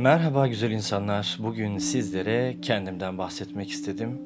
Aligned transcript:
Merhaba 0.00 0.46
güzel 0.46 0.70
insanlar. 0.70 1.38
Bugün 1.40 1.78
sizlere 1.78 2.56
kendimden 2.62 3.18
bahsetmek 3.18 3.70
istedim. 3.70 4.18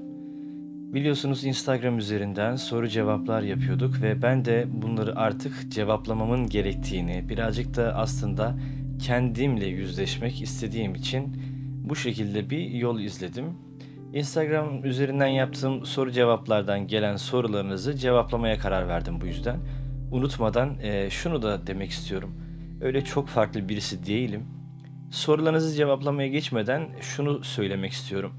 Biliyorsunuz 0.95 1.45
Instagram 1.45 1.99
üzerinden 1.99 2.57
soru 2.57 2.89
cevaplar 2.89 3.43
yapıyorduk 3.43 4.03
ve 4.03 4.23
ben 4.23 4.45
de 4.45 4.65
bunları 4.69 5.17
artık 5.17 5.73
cevaplamamın 5.73 6.49
gerektiğini, 6.49 7.29
birazcık 7.29 7.77
da 7.77 7.95
aslında 7.95 8.55
kendimle 9.03 9.67
yüzleşmek 9.67 10.43
istediğim 10.43 10.95
için 10.95 11.37
bu 11.89 11.97
şekilde 11.97 12.51
bir 12.51 12.71
yol 12.71 13.01
izledim. 13.01 13.45
Instagram 14.13 14.85
üzerinden 14.85 15.27
yaptığım 15.27 15.87
soru 15.87 16.13
cevaplardan 16.13 16.87
gelen 16.87 17.17
sorularınızı 17.17 17.97
cevaplamaya 17.97 18.59
karar 18.59 18.89
verdim 18.89 19.21
bu 19.21 19.27
yüzden. 19.27 19.59
Unutmadan 20.13 20.77
şunu 21.09 21.43
da 21.43 21.67
demek 21.67 21.91
istiyorum. 21.91 22.35
Öyle 22.81 23.05
çok 23.05 23.29
farklı 23.29 23.69
birisi 23.69 24.07
değilim. 24.07 24.47
Sorularınızı 25.15 25.77
cevaplamaya 25.77 26.29
geçmeden 26.29 26.89
şunu 27.01 27.45
söylemek 27.45 27.93
istiyorum. 27.93 28.33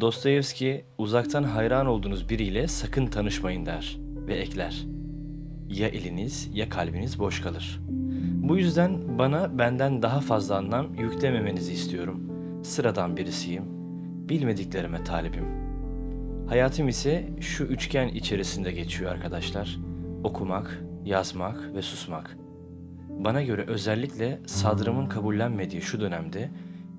Dostoyevski 0.00 0.84
uzaktan 0.98 1.42
hayran 1.42 1.86
olduğunuz 1.86 2.28
biriyle 2.28 2.68
sakın 2.68 3.06
tanışmayın 3.06 3.66
der 3.66 3.96
ve 4.26 4.34
ekler. 4.34 4.86
Ya 5.68 5.88
eliniz 5.88 6.50
ya 6.54 6.68
kalbiniz 6.68 7.18
boş 7.18 7.40
kalır. 7.40 7.80
Bu 8.34 8.58
yüzden 8.58 9.18
bana 9.18 9.58
benden 9.58 10.02
daha 10.02 10.20
fazla 10.20 10.56
anlam 10.56 10.94
yüklememenizi 10.94 11.72
istiyorum. 11.72 12.20
Sıradan 12.64 13.16
birisiyim. 13.16 13.64
Bilmediklerime 14.28 15.04
talibim. 15.04 15.46
Hayatım 16.48 16.88
ise 16.88 17.28
şu 17.40 17.64
üçgen 17.64 18.08
içerisinde 18.08 18.72
geçiyor 18.72 19.12
arkadaşlar. 19.12 19.78
Okumak, 20.24 20.82
yazmak 21.04 21.74
ve 21.74 21.82
susmak. 21.82 22.39
Bana 23.24 23.42
göre 23.42 23.64
özellikle 23.66 24.38
sadrımın 24.46 25.06
kabullenmediği 25.06 25.82
şu 25.82 26.00
dönemde 26.00 26.50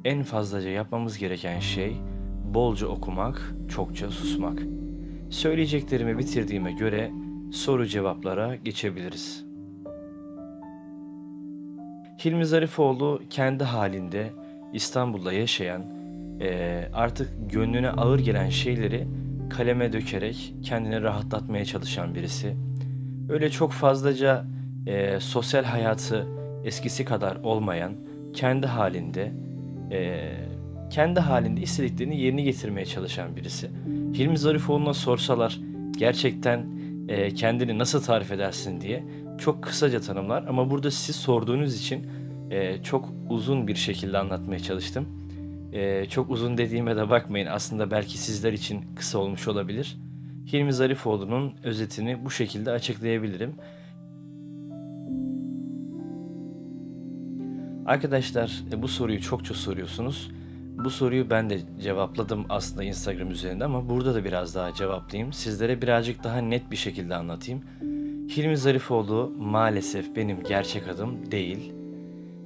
en 0.06 0.24
fazlaca 0.24 0.70
yapmamız 0.70 1.18
gereken 1.18 1.60
şey 1.60 1.98
bolca 2.54 2.88
okumak, 2.88 3.54
çokça 3.70 4.10
susmak. 4.10 4.60
Söyleyeceklerimi 5.30 6.18
bitirdiğime 6.18 6.72
göre 6.72 7.12
soru 7.52 7.86
cevaplara 7.86 8.56
geçebiliriz. 8.56 9.46
Hilmi 12.26 12.46
Zarifoğlu 12.46 13.22
kendi 13.30 13.64
halinde 13.64 14.32
İstanbul'da 14.74 15.34
yaşayan, 15.34 15.86
artık 16.94 17.52
gönlüne 17.52 17.90
ağır 17.90 18.20
gelen 18.20 18.50
şeyleri 18.50 19.08
kaleme 19.50 19.94
dökerek 19.94 20.56
kendini 20.64 21.02
rahatlatmaya 21.02 21.66
çalışan 21.66 22.16
birisi. 22.16 22.56
Öyle 23.30 23.50
çok 23.50 23.72
fazlaca 23.72 24.46
e, 24.88 25.20
sosyal 25.20 25.64
hayatı 25.64 26.28
eskisi 26.64 27.06
kadar 27.06 27.36
olmayan, 27.36 27.94
kendi 28.34 28.68
halinde, 28.68 29.32
e, 29.92 30.32
kendi 30.90 31.20
halinde 31.20 31.62
istediklerini 31.62 32.22
yerine 32.22 32.42
getirmeye 32.42 32.86
çalışan 32.86 33.36
birisi. 33.36 33.70
Hilmi 34.14 34.38
Zarifoğlu'na 34.38 34.94
sorsalar 34.94 35.60
gerçekten 35.98 36.66
e, 37.08 37.34
kendini 37.34 37.78
nasıl 37.78 38.04
tarif 38.04 38.32
edersin 38.32 38.82
diye 38.82 39.04
çok 39.38 39.64
kısaca 39.64 40.02
tanımlar 40.02 40.44
ama 40.48 40.72
burada 40.72 40.92
siz 40.92 41.16
sorduğunuz 41.16 41.82
için 41.82 42.08
e, 42.52 42.84
çok 42.84 43.10
uzun 43.30 43.68
bir 43.68 43.76
şekilde 43.76 44.18
anlatmaya 44.18 44.60
çalıştım. 44.60 45.08
E, 45.74 46.06
çok 46.06 46.30
uzun 46.30 46.58
dediğime 46.58 46.96
de 46.96 47.10
bakmayın 47.10 47.48
aslında 47.48 47.92
belki 47.92 48.18
sizler 48.18 48.54
için 48.54 48.84
kısa 48.96 49.20
olmuş 49.20 49.48
olabilir. 49.48 49.98
Hilmi 50.54 50.74
Zarifoğlu'nun 50.74 51.54
özetini 51.64 52.26
bu 52.26 52.32
şekilde 52.32 52.72
açıklayabilirim. 52.72 53.56
Arkadaşlar 57.86 58.64
e, 58.74 58.82
bu 58.82 58.88
soruyu 58.88 59.22
çokça 59.22 59.54
soruyorsunuz. 59.54 60.32
Bu 60.84 60.90
soruyu 60.90 61.30
ben 61.30 61.50
de 61.50 61.60
cevapladım 61.82 62.46
aslında 62.50 62.84
Instagram 62.84 63.32
üzerinde 63.32 63.66
ama 63.66 63.90
burada 63.90 64.16
da 64.16 64.26
biraz 64.26 64.56
daha 64.56 64.74
cevaplayayım. 64.74 65.34
Sizlere 65.34 65.82
birazcık 65.82 66.24
daha 66.24 66.38
net 66.38 66.72
bir 66.72 66.76
şekilde 66.76 67.16
anlatayım. 67.16 67.62
Hilmi 68.38 68.58
Zarifoğlu 68.58 69.34
maalesef 69.40 70.16
benim 70.16 70.44
gerçek 70.44 70.88
adım 70.88 71.32
değil. 71.32 71.74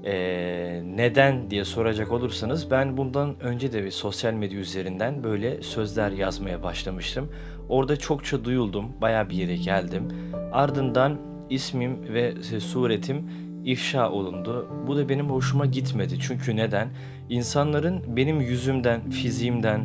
Ee, 0.06 0.82
neden 0.86 1.52
diye 1.52 1.66
soracak 1.66 2.12
olursanız 2.12 2.72
ben 2.72 2.98
bundan 2.98 3.40
önce 3.40 3.74
de 3.74 3.84
bir 3.84 3.92
sosyal 3.92 4.34
medya 4.34 4.60
üzerinden 4.60 5.24
böyle 5.24 5.62
sözler 5.62 6.12
yazmaya 6.12 6.64
başlamıştım. 6.64 7.30
Orada 7.70 7.98
çokça 7.98 8.46
duyuldum, 8.46 8.86
baya 9.02 9.30
bir 9.30 9.36
yere 9.36 9.56
geldim. 9.56 10.08
Ardından 10.52 11.18
ismim 11.50 12.14
ve 12.14 12.34
suretim 12.60 13.30
ifşa 13.66 14.12
olundu. 14.12 14.68
Bu 14.88 14.98
da 14.98 15.10
benim 15.10 15.30
hoşuma 15.30 15.66
gitmedi. 15.66 16.18
Çünkü 16.22 16.56
neden? 16.56 16.88
İnsanların 17.30 18.04
benim 18.16 18.42
yüzümden, 18.42 19.10
fiziğimden 19.10 19.82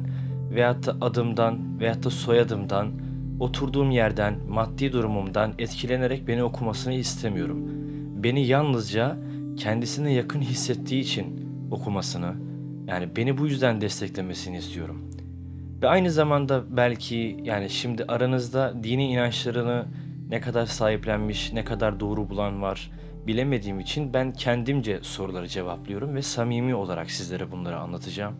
veyahut 0.55 0.87
da 0.87 0.97
adımdan 1.01 1.81
veyahut 1.81 2.05
da 2.05 2.11
soyadımdan, 2.11 2.89
oturduğum 3.41 3.91
yerden, 3.91 4.35
maddi 4.49 4.93
durumumdan 4.93 5.53
etkilenerek 5.59 6.29
beni 6.29 6.43
okumasını 6.43 6.95
istemiyorum. 6.95 7.59
Beni 8.23 8.47
yalnızca 8.47 9.17
kendisine 9.57 10.13
yakın 10.13 10.41
hissettiği 10.41 11.03
için 11.03 11.51
okumasını, 11.71 12.35
yani 12.87 13.17
beni 13.17 13.39
bu 13.39 13.47
yüzden 13.47 13.81
desteklemesini 13.81 14.57
istiyorum. 14.57 15.11
Ve 15.83 15.89
aynı 15.89 16.11
zamanda 16.11 16.65
belki 16.77 17.37
yani 17.43 17.71
şimdi 17.71 18.05
aranızda 18.05 18.75
dini 18.83 19.13
inançlarını 19.13 19.85
ne 20.31 20.41
kadar 20.41 20.67
sahiplenmiş, 20.67 21.53
ne 21.53 21.65
kadar 21.65 22.01
doğru 22.01 22.31
bulan 22.31 22.63
var 22.63 22.91
bilemediğim 23.27 23.81
için 23.81 24.15
ben 24.15 24.33
kendimce 24.33 24.99
soruları 25.03 25.49
cevaplıyorum 25.49 26.15
ve 26.15 26.23
samimi 26.23 26.75
olarak 26.75 27.11
sizlere 27.11 27.53
bunları 27.53 27.79
anlatacağım. 27.79 28.35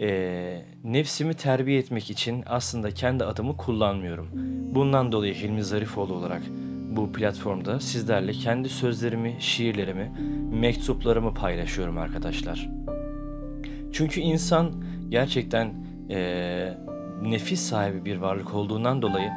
Ee, 0.00 0.62
nefsimi 0.84 1.34
terbiye 1.34 1.78
etmek 1.78 2.10
için 2.10 2.44
aslında 2.46 2.90
kendi 2.90 3.24
adımı 3.24 3.56
kullanmıyorum. 3.56 4.28
Bundan 4.74 5.12
dolayı 5.12 5.34
Hilmi 5.34 5.64
Zarifoğlu 5.64 6.14
olarak 6.14 6.42
bu 6.90 7.12
platformda 7.12 7.80
sizlerle 7.80 8.32
kendi 8.32 8.68
sözlerimi, 8.68 9.36
şiirlerimi, 9.38 10.12
mektuplarımı 10.52 11.34
paylaşıyorum 11.34 11.98
arkadaşlar. 11.98 12.68
Çünkü 13.92 14.20
insan 14.20 14.84
gerçekten 15.08 15.74
e, 16.10 16.78
nefis 17.22 17.60
sahibi 17.60 18.04
bir 18.04 18.16
varlık 18.16 18.54
olduğundan 18.54 19.02
dolayı 19.02 19.30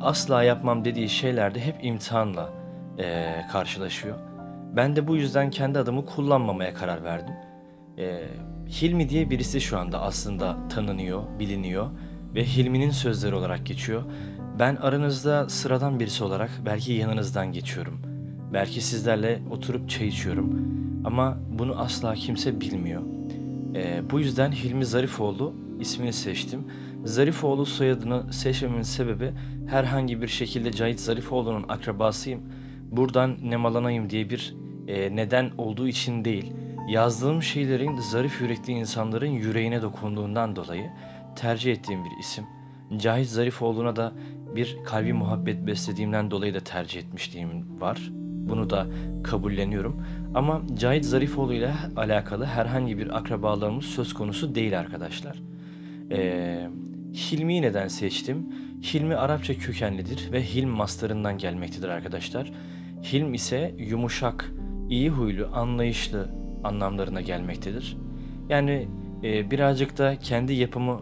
asla 0.00 0.42
yapmam 0.42 0.84
dediği 0.84 1.08
şeylerde 1.08 1.60
hep 1.60 1.76
imtihanla 1.82 2.57
e, 2.98 3.36
karşılaşıyor. 3.52 4.16
Ben 4.76 4.96
de 4.96 5.08
bu 5.08 5.16
yüzden 5.16 5.50
kendi 5.50 5.78
adımı 5.78 6.06
kullanmamaya 6.06 6.74
karar 6.74 7.04
verdim. 7.04 7.34
E, 7.98 8.24
Hilmi 8.68 9.08
diye 9.08 9.30
birisi 9.30 9.60
şu 9.60 9.78
anda 9.78 10.02
aslında 10.02 10.68
tanınıyor, 10.68 11.22
biliniyor 11.38 11.90
ve 12.34 12.44
Hilmi'nin 12.44 12.90
sözleri 12.90 13.34
olarak 13.34 13.66
geçiyor. 13.66 14.02
Ben 14.58 14.76
aranızda 14.76 15.48
sıradan 15.48 16.00
birisi 16.00 16.24
olarak 16.24 16.50
belki 16.66 16.92
yanınızdan 16.92 17.52
geçiyorum. 17.52 18.00
Belki 18.52 18.80
sizlerle 18.80 19.42
oturup 19.50 19.90
çay 19.90 20.08
içiyorum. 20.08 20.68
Ama 21.04 21.38
bunu 21.58 21.80
asla 21.80 22.14
kimse 22.14 22.60
bilmiyor. 22.60 23.02
E, 23.74 24.10
bu 24.10 24.20
yüzden 24.20 24.52
Hilmi 24.52 24.86
Zarifoğlu 24.86 25.54
ismini 25.80 26.12
seçtim. 26.12 26.64
Zarifoğlu 27.04 27.66
soyadını 27.66 28.32
seçmemin 28.32 28.82
sebebi 28.82 29.32
herhangi 29.66 30.22
bir 30.22 30.28
şekilde 30.28 30.72
Cahit 30.72 31.00
Zarifoğlu'nun 31.00 31.64
akrabasıyım 31.68 32.40
buradan 32.90 33.36
nemalanayım 33.42 34.10
diye 34.10 34.30
bir 34.30 34.54
e, 34.88 35.16
neden 35.16 35.50
olduğu 35.58 35.88
için 35.88 36.24
değil, 36.24 36.52
yazdığım 36.88 37.42
şeylerin 37.42 37.96
zarif 37.96 38.40
yürekli 38.40 38.72
insanların 38.72 39.30
yüreğine 39.30 39.82
dokunduğundan 39.82 40.56
dolayı 40.56 40.90
tercih 41.36 41.72
ettiğim 41.72 42.04
bir 42.04 42.10
isim. 42.20 42.44
Cahit 42.96 43.28
Zarifoğlu'na 43.28 43.96
da 43.96 44.12
bir 44.56 44.78
kalbi 44.84 45.12
muhabbet 45.12 45.66
beslediğimden 45.66 46.30
dolayı 46.30 46.54
da 46.54 46.60
tercih 46.60 47.00
etmişliğim 47.00 47.80
var. 47.80 48.10
Bunu 48.48 48.70
da 48.70 48.86
kabulleniyorum. 49.24 50.02
Ama 50.34 50.62
Cahit 50.78 51.04
Zarifoğlu 51.04 51.52
ile 51.52 51.72
alakalı 51.96 52.44
herhangi 52.44 52.98
bir 52.98 53.16
akrabalığımız 53.16 53.84
söz 53.84 54.14
konusu 54.14 54.54
değil 54.54 54.78
arkadaşlar. 54.78 55.42
Ee, 56.10 56.68
Hilmi'yi 57.14 57.62
neden 57.62 57.88
seçtim? 57.88 58.46
Hilmi 58.82 59.16
Arapça 59.16 59.54
kökenlidir 59.54 60.32
ve 60.32 60.42
Hilm 60.42 60.68
mastarından 60.68 61.38
gelmektedir 61.38 61.88
arkadaşlar. 61.88 62.52
Hilm 63.02 63.34
ise 63.34 63.74
yumuşak, 63.78 64.52
iyi 64.88 65.10
huylu, 65.10 65.48
anlayışlı 65.52 66.28
anlamlarına 66.64 67.20
gelmektedir. 67.20 67.96
Yani 68.48 68.88
e, 69.24 69.50
birazcık 69.50 69.98
da 69.98 70.18
kendi 70.18 70.52
yapımı 70.52 71.00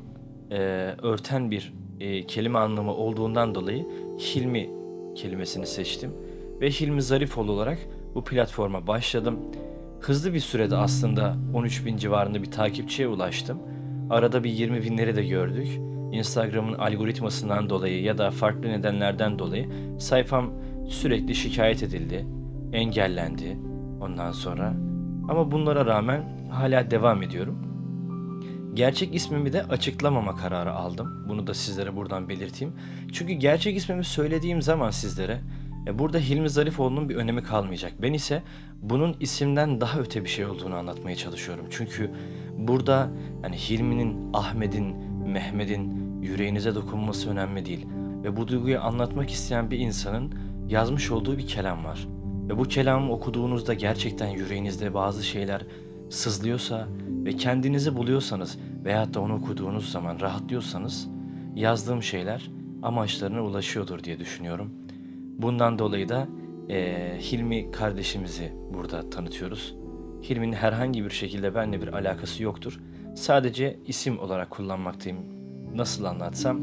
e, 0.50 0.56
örten 1.02 1.50
bir 1.50 1.72
e, 2.00 2.22
kelime 2.26 2.58
anlamı 2.58 2.94
olduğundan 2.94 3.54
dolayı 3.54 3.86
Hilmi 4.18 4.70
kelimesini 5.14 5.66
seçtim. 5.66 6.10
Ve 6.60 6.70
Hilmi 6.70 7.02
Zarifoğlu 7.02 7.52
olarak 7.52 7.78
bu 8.14 8.24
platforma 8.24 8.86
başladım. 8.86 9.38
Hızlı 10.00 10.34
bir 10.34 10.40
sürede 10.40 10.76
aslında 10.76 11.36
13 11.54 11.86
bin 11.86 11.96
civarında 11.96 12.42
bir 12.42 12.50
takipçiye 12.50 13.08
ulaştım. 13.08 13.58
Arada 14.10 14.44
bir 14.44 14.50
20 14.50 14.82
binleri 14.82 15.16
de 15.16 15.24
gördük. 15.24 15.68
Instagram'ın 16.12 16.74
algoritmasından 16.74 17.70
dolayı 17.70 18.02
ya 18.02 18.18
da 18.18 18.30
farklı 18.30 18.68
nedenlerden 18.68 19.38
dolayı 19.38 19.68
sayfam 19.98 20.52
sürekli 20.88 21.34
şikayet 21.34 21.82
edildi, 21.82 22.26
engellendi. 22.72 23.58
Ondan 24.00 24.32
sonra 24.32 24.74
Ama 25.28 25.50
bunlara 25.50 25.86
rağmen 25.86 26.48
hala 26.50 26.90
devam 26.90 27.22
ediyorum. 27.22 27.58
Gerçek 28.74 29.14
ismimi 29.14 29.52
de 29.52 29.62
açıklamama 29.62 30.36
kararı 30.36 30.72
aldım. 30.72 31.24
Bunu 31.28 31.46
da 31.46 31.54
sizlere 31.54 31.96
buradan 31.96 32.28
belirteyim. 32.28 32.74
Çünkü 33.12 33.32
gerçek 33.32 33.76
ismimi 33.76 34.04
söylediğim 34.04 34.62
zaman 34.62 34.90
sizlere 34.90 35.40
e, 35.86 35.98
burada 35.98 36.18
Hilmi 36.18 36.50
Zarifoğlu'nun 36.50 37.08
bir 37.08 37.16
önemi 37.16 37.42
kalmayacak. 37.42 37.92
Ben 38.02 38.12
ise 38.12 38.42
bunun 38.82 39.16
isimden 39.20 39.80
daha 39.80 39.98
öte 39.98 40.24
bir 40.24 40.28
şey 40.28 40.46
olduğunu 40.46 40.74
anlatmaya 40.74 41.16
çalışıyorum. 41.16 41.66
Çünkü 41.70 42.10
burada 42.58 43.10
yani 43.42 43.56
Hilmi'nin, 43.56 44.32
Ahmet'in, 44.32 44.96
Mehmet'in 45.26 46.06
yüreğinize 46.22 46.74
dokunması 46.74 47.30
önemli 47.30 47.66
değil. 47.66 47.86
Ve 48.24 48.36
bu 48.36 48.48
duyguyu 48.48 48.80
anlatmak 48.80 49.30
isteyen 49.30 49.70
bir 49.70 49.78
insanın 49.78 50.34
yazmış 50.68 51.10
olduğu 51.10 51.38
bir 51.38 51.46
kelam 51.46 51.84
var. 51.84 52.08
Ve 52.48 52.58
bu 52.58 52.62
kelamı 52.62 53.12
okuduğunuzda 53.12 53.74
gerçekten 53.74 54.28
yüreğinizde 54.28 54.94
bazı 54.94 55.24
şeyler 55.24 55.66
sızlıyorsa 56.10 56.88
ve 57.08 57.36
kendinizi 57.36 57.96
buluyorsanız 57.96 58.58
veyahut 58.84 59.14
da 59.14 59.20
onu 59.20 59.34
okuduğunuz 59.34 59.92
zaman 59.92 60.20
rahatlıyorsanız 60.20 61.08
yazdığım 61.54 62.02
şeyler 62.02 62.50
amaçlarına 62.82 63.42
ulaşıyordur 63.42 64.04
diye 64.04 64.18
düşünüyorum. 64.18 64.70
Bundan 65.38 65.78
dolayı 65.78 66.08
da 66.08 66.28
eee, 66.68 67.18
Hilmi 67.20 67.70
kardeşimizi 67.70 68.52
burada 68.74 69.10
tanıtıyoruz. 69.10 69.74
Hilmi'nin 70.22 70.52
herhangi 70.52 71.04
bir 71.04 71.10
şekilde 71.10 71.54
benimle 71.54 71.82
bir 71.82 71.88
alakası 71.92 72.42
yoktur. 72.42 72.80
Sadece 73.16 73.76
isim 73.86 74.18
olarak 74.18 74.50
kullanmaktayım. 74.50 75.18
Nasıl 75.74 76.04
anlatsam 76.04 76.60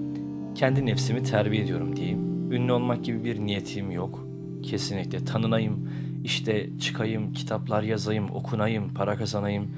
kendi 0.55 0.85
nefsimi 0.85 1.23
terbiye 1.23 1.63
ediyorum 1.63 1.95
diyeyim. 1.95 2.51
Ünlü 2.51 2.71
olmak 2.71 3.03
gibi 3.03 3.23
bir 3.23 3.39
niyetim 3.39 3.91
yok. 3.91 4.27
Kesinlikle 4.63 5.25
tanınayım, 5.25 5.89
işte 6.23 6.69
çıkayım, 6.79 7.33
kitaplar 7.33 7.83
yazayım, 7.83 8.29
okunayım, 8.29 8.93
para 8.93 9.17
kazanayım. 9.17 9.71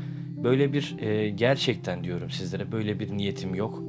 Böyle 0.44 0.74
bir 0.74 0.96
e, 1.00 1.30
gerçekten 1.30 2.04
diyorum 2.04 2.30
sizlere 2.30 2.72
böyle 2.72 3.00
bir 3.00 3.18
niyetim 3.18 3.56
yok. 3.56 3.84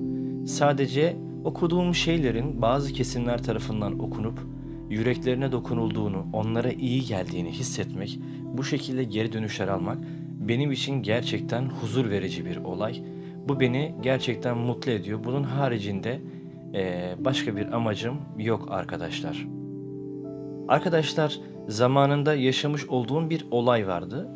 Sadece 0.46 1.16
okuduğum 1.44 1.94
şeylerin 1.94 2.62
bazı 2.62 2.92
kesimler 2.92 3.42
tarafından 3.42 3.98
okunup 3.98 4.38
yüreklerine 4.90 5.52
dokunulduğunu, 5.52 6.26
onlara 6.32 6.70
iyi 6.70 7.04
geldiğini 7.04 7.50
hissetmek, 7.50 8.18
bu 8.56 8.64
şekilde 8.64 9.04
geri 9.04 9.32
dönüşler 9.32 9.68
almak 9.68 9.98
benim 10.48 10.72
için 10.72 11.02
gerçekten 11.02 11.68
huzur 11.68 12.10
verici 12.10 12.44
bir 12.44 12.56
olay. 12.56 13.02
Bu 13.48 13.60
beni 13.60 13.94
gerçekten 14.02 14.58
mutlu 14.58 14.90
ediyor. 14.90 15.20
Bunun 15.24 15.42
haricinde 15.42 16.20
e, 16.74 17.14
başka 17.18 17.56
bir 17.56 17.72
amacım 17.72 18.16
yok 18.38 18.68
arkadaşlar. 18.70 19.46
Arkadaşlar 20.68 21.40
zamanında 21.68 22.34
yaşamış 22.34 22.86
olduğum 22.86 23.30
bir 23.30 23.46
olay 23.50 23.86
vardı. 23.86 24.28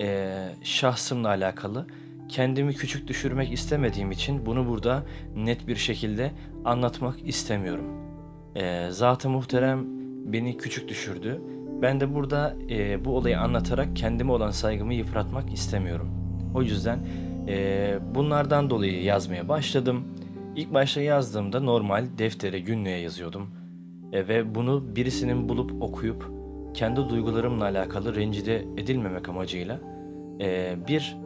Ee, 0.00 0.48
şahsımla 0.62 1.28
alakalı. 1.28 1.86
Kendimi 2.28 2.74
küçük 2.74 3.08
düşürmek 3.08 3.52
istemediğim 3.52 4.10
için 4.10 4.46
bunu 4.46 4.68
burada 4.68 5.02
net 5.36 5.68
bir 5.68 5.76
şekilde 5.76 6.30
anlatmak 6.64 7.28
istemiyorum. 7.28 7.84
Ee, 8.56 8.88
Zat-ı 8.90 9.28
Muhterem 9.28 9.84
beni 10.32 10.56
küçük 10.56 10.88
düşürdü. 10.88 11.42
Ben 11.82 12.00
de 12.00 12.14
burada 12.14 12.56
e, 12.70 13.04
bu 13.04 13.16
olayı 13.16 13.40
anlatarak 13.40 13.96
kendime 13.96 14.32
olan 14.32 14.50
saygımı 14.50 14.94
yıpratmak 14.94 15.52
istemiyorum. 15.52 16.08
O 16.54 16.62
yüzden 16.62 16.98
e, 17.48 17.98
bunlardan 18.14 18.70
dolayı 18.70 19.02
yazmaya 19.02 19.48
başladım. 19.48 20.04
İlk 20.56 20.74
başta 20.74 21.00
yazdığımda 21.00 21.60
normal 21.60 22.04
deftere, 22.18 22.60
günlüğe 22.60 22.98
yazıyordum. 22.98 23.50
E, 24.12 24.28
ve 24.28 24.54
bunu 24.54 24.96
birisinin 24.96 25.48
bulup 25.48 25.82
okuyup 25.82 26.30
kendi 26.74 27.08
duygularımla 27.08 27.64
alakalı 27.64 28.16
rencide 28.16 28.56
edilmemek 28.76 29.28
amacıyla 29.28 29.80
e, 30.40 30.76
bir 30.88 31.16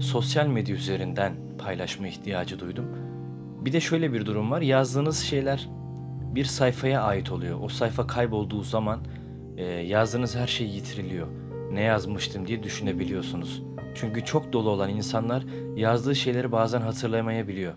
sosyal 0.00 0.46
medya 0.46 0.76
üzerinden 0.76 1.32
paylaşma 1.58 2.08
ihtiyacı 2.08 2.58
duydum. 2.58 2.84
Bir 3.64 3.72
de 3.72 3.80
şöyle 3.80 4.12
bir 4.12 4.26
durum 4.26 4.50
var. 4.50 4.60
Yazdığınız 4.60 5.18
şeyler 5.18 5.68
bir 6.34 6.44
sayfaya 6.44 7.02
ait 7.02 7.32
oluyor. 7.32 7.58
O 7.62 7.68
sayfa 7.68 8.06
kaybolduğu 8.06 8.62
zaman 8.62 9.00
e, 9.58 9.64
yazdığınız 9.64 10.36
her 10.36 10.46
şey 10.46 10.66
yitiriliyor. 10.66 11.26
Ne 11.72 11.80
yazmıştım 11.80 12.46
diye 12.46 12.62
düşünebiliyorsunuz. 12.62 13.62
Çünkü 13.94 14.24
çok 14.24 14.52
dolu 14.52 14.70
olan 14.70 14.90
insanlar 14.90 15.44
yazdığı 15.76 16.16
şeyleri 16.16 16.52
bazen 16.52 16.80
hatırlayamayabiliyor. 16.80 17.74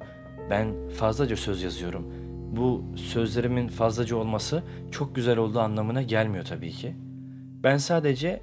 Ben 0.50 0.90
fazlaca 0.90 1.36
söz 1.36 1.64
yazıyorum. 1.64 2.06
Bu 2.52 2.84
sözlerimin 2.96 3.68
fazlaca 3.68 4.16
olması 4.16 4.64
çok 4.92 5.16
güzel 5.16 5.38
olduğu 5.38 5.60
anlamına 5.60 6.02
gelmiyor 6.02 6.46
tabii 6.46 6.72
ki. 6.72 6.96
Ben 7.64 7.78
sadece 7.78 8.42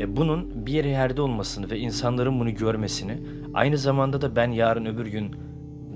e, 0.00 0.16
bunun 0.16 0.66
bir 0.66 0.84
yerde 0.84 1.22
olmasını 1.22 1.70
ve 1.70 1.78
insanların 1.78 2.40
bunu 2.40 2.54
görmesini, 2.54 3.18
aynı 3.54 3.78
zamanda 3.78 4.20
da 4.20 4.36
ben 4.36 4.50
yarın 4.50 4.84
öbür 4.84 5.06
gün 5.06 5.36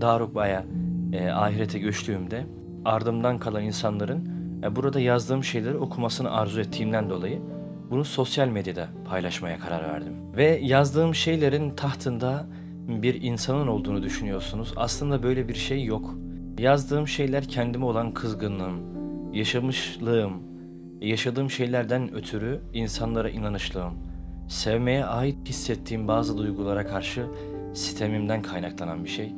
Darukba'ya 0.00 0.65
e, 1.12 1.31
ahirete 1.31 1.79
göçtüğümde 1.79 2.47
ardımdan 2.85 3.39
kalan 3.39 3.62
insanların 3.62 4.31
burada 4.70 5.00
yazdığım 5.00 5.44
şeyleri 5.44 5.76
okumasını 5.76 6.31
arzu 6.31 6.61
ettiğimden 6.61 7.11
dolayı 7.11 7.41
bunu 7.91 8.05
sosyal 8.05 8.49
medyada 8.49 8.88
paylaşmaya 9.09 9.59
karar 9.59 9.88
verdim. 9.93 10.12
Ve 10.37 10.61
yazdığım 10.62 11.14
şeylerin 11.14 11.70
tahtında 11.70 12.47
bir 12.88 13.23
insanın 13.23 13.67
olduğunu 13.67 14.03
düşünüyorsunuz. 14.03 14.73
Aslında 14.76 15.23
böyle 15.23 15.49
bir 15.49 15.55
şey 15.55 15.85
yok. 15.85 16.14
Yazdığım 16.59 17.09
şeyler 17.09 17.44
kendime 17.44 17.85
olan 17.85 18.12
kızgınlığım, 18.12 18.81
yaşamışlığım, 19.35 20.32
yaşadığım 21.00 21.50
şeylerden 21.50 22.15
ötürü 22.15 22.61
insanlara 22.75 23.31
inanışlığım, 23.31 23.93
sevmeye 24.49 25.05
ait 25.05 25.49
hissettiğim 25.49 26.08
bazı 26.08 26.38
duygulara 26.38 26.87
karşı 26.87 27.26
sitemimden 27.75 28.43
kaynaklanan 28.43 29.05
bir 29.05 29.11
şey. 29.11 29.32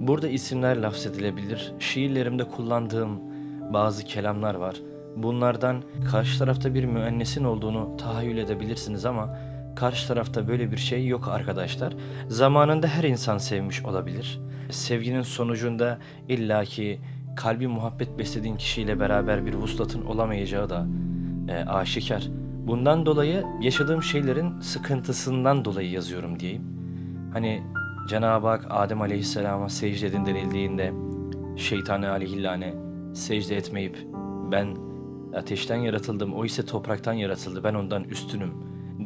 Burada 0.00 0.28
isimler 0.28 0.76
lafzedilebilir, 0.76 1.72
şiirlerimde 1.78 2.44
kullandığım 2.44 3.29
bazı 3.72 4.04
kelamlar 4.04 4.54
var. 4.54 4.76
Bunlardan 5.16 5.82
karşı 6.10 6.38
tarafta 6.38 6.74
bir 6.74 6.84
müennesin 6.84 7.44
olduğunu 7.44 7.96
tahayyül 7.96 8.38
edebilirsiniz 8.38 9.04
ama 9.04 9.36
karşı 9.76 10.08
tarafta 10.08 10.48
böyle 10.48 10.72
bir 10.72 10.76
şey 10.76 11.06
yok 11.06 11.28
arkadaşlar. 11.28 11.92
Zamanında 12.28 12.86
her 12.86 13.04
insan 13.04 13.38
sevmiş 13.38 13.84
olabilir. 13.84 14.40
Sevginin 14.70 15.22
sonucunda 15.22 15.98
illaki 16.28 17.00
kalbi 17.36 17.66
muhabbet 17.66 18.18
beslediğin 18.18 18.56
kişiyle 18.56 19.00
beraber 19.00 19.46
bir 19.46 19.54
vuslatın 19.54 20.04
olamayacağı 20.04 20.70
da 20.70 20.86
e, 21.48 21.64
aşikar. 21.64 22.28
Bundan 22.66 23.06
dolayı 23.06 23.44
yaşadığım 23.60 24.02
şeylerin 24.02 24.60
sıkıntısından 24.60 25.64
dolayı 25.64 25.90
yazıyorum 25.90 26.40
diyeyim. 26.40 26.62
Hani 27.32 27.62
Cenab-ı 28.08 28.46
Hak 28.46 28.66
Adem 28.70 29.00
Aleyhisselam'a 29.00 29.68
secde 29.68 30.06
edin 30.06 30.26
denildiğinde 30.26 30.92
şeytani 31.56 32.08
aleyhillâne 32.08 32.74
secde 33.14 33.56
etmeyip 33.56 34.06
ben 34.52 34.76
ateşten 35.34 35.76
yaratıldım 35.76 36.34
o 36.34 36.44
ise 36.44 36.66
topraktan 36.66 37.12
yaratıldı 37.12 37.64
ben 37.64 37.74
ondan 37.74 38.04
üstünüm 38.04 38.54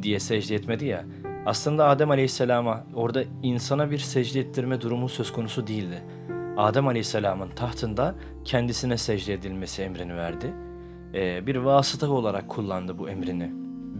diye 0.01 0.19
secde 0.19 0.55
etmedi 0.55 0.85
ya. 0.85 1.05
Aslında 1.45 1.87
Adem 1.87 2.11
Aleyhisselam'a 2.11 2.85
orada 2.93 3.23
insana 3.43 3.91
bir 3.91 3.97
secde 3.97 4.39
ettirme 4.39 4.81
durumu 4.81 5.09
söz 5.09 5.33
konusu 5.33 5.67
değildi. 5.67 6.03
Adem 6.57 6.87
Aleyhisselam'ın 6.87 7.49
tahtında 7.49 8.15
kendisine 8.45 8.97
secde 8.97 9.33
edilmesi 9.33 9.81
emrini 9.81 10.15
verdi. 10.15 10.53
Ee, 11.13 11.47
bir 11.47 11.55
vasıta 11.55 12.09
olarak 12.09 12.49
kullandı 12.49 12.97
bu 12.97 13.09
emrini. 13.09 13.51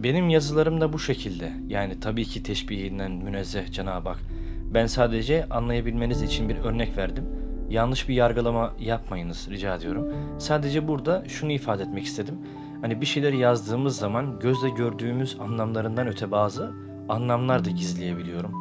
Benim 0.02 0.28
yazılarım 0.28 0.80
da 0.80 0.92
bu 0.92 0.98
şekilde. 0.98 1.52
Yani 1.68 2.00
tabii 2.00 2.24
ki 2.24 2.42
teşbihinden 2.42 3.12
münezzeh 3.12 3.72
Cenab-ı 3.72 4.08
Hak. 4.08 4.18
Ben 4.74 4.86
sadece 4.86 5.46
anlayabilmeniz 5.48 6.22
için 6.22 6.48
bir 6.48 6.56
örnek 6.56 6.96
verdim. 6.96 7.24
Yanlış 7.70 8.08
bir 8.08 8.14
yargılama 8.14 8.72
yapmayınız 8.78 9.48
rica 9.50 9.74
ediyorum. 9.74 10.14
Sadece 10.38 10.88
burada 10.88 11.24
şunu 11.28 11.52
ifade 11.52 11.82
etmek 11.82 12.04
istedim. 12.04 12.34
Hani 12.80 13.00
bir 13.00 13.06
şeyleri 13.06 13.38
yazdığımız 13.38 13.96
zaman 13.96 14.40
gözle 14.40 14.68
gördüğümüz 14.70 15.36
anlamlarından 15.40 16.06
öte 16.06 16.30
bazı 16.30 16.72
anlamlar 17.08 17.64
da 17.64 17.70
gizleyebiliyorum. 17.70 18.52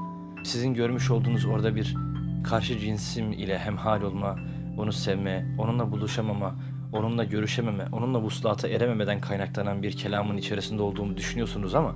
Sizin 0.44 0.74
görmüş 0.74 1.12
olduğunuz 1.12 1.46
orada 1.46 1.76
bir 1.76 1.96
karşı 2.44 2.80
cinsim 2.80 3.32
ile 3.32 3.60
hemhal 3.60 4.02
olma, 4.02 4.40
onu 4.78 4.94
sevme, 4.94 5.56
onunla 5.60 5.92
buluşamama, 5.92 6.56
onunla 6.94 7.24
görüşememe, 7.24 7.88
onunla 7.92 8.22
vuslata 8.22 8.68
erememeden 8.68 9.20
kaynaklanan 9.20 9.84
bir 9.84 9.92
kelamın 9.92 10.38
içerisinde 10.38 10.82
olduğumu 10.82 11.18
düşünüyorsunuz 11.18 11.76
ama 11.76 11.96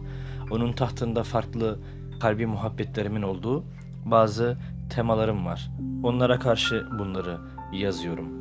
onun 0.51 0.73
tahtında 0.73 1.23
farklı 1.23 1.79
kalbi 2.19 2.45
muhabbetlerimin 2.45 3.21
olduğu 3.21 3.63
bazı 4.05 4.57
temalarım 4.89 5.45
var. 5.45 5.71
Onlara 6.03 6.39
karşı 6.39 6.85
bunları 6.99 7.37
yazıyorum 7.73 8.39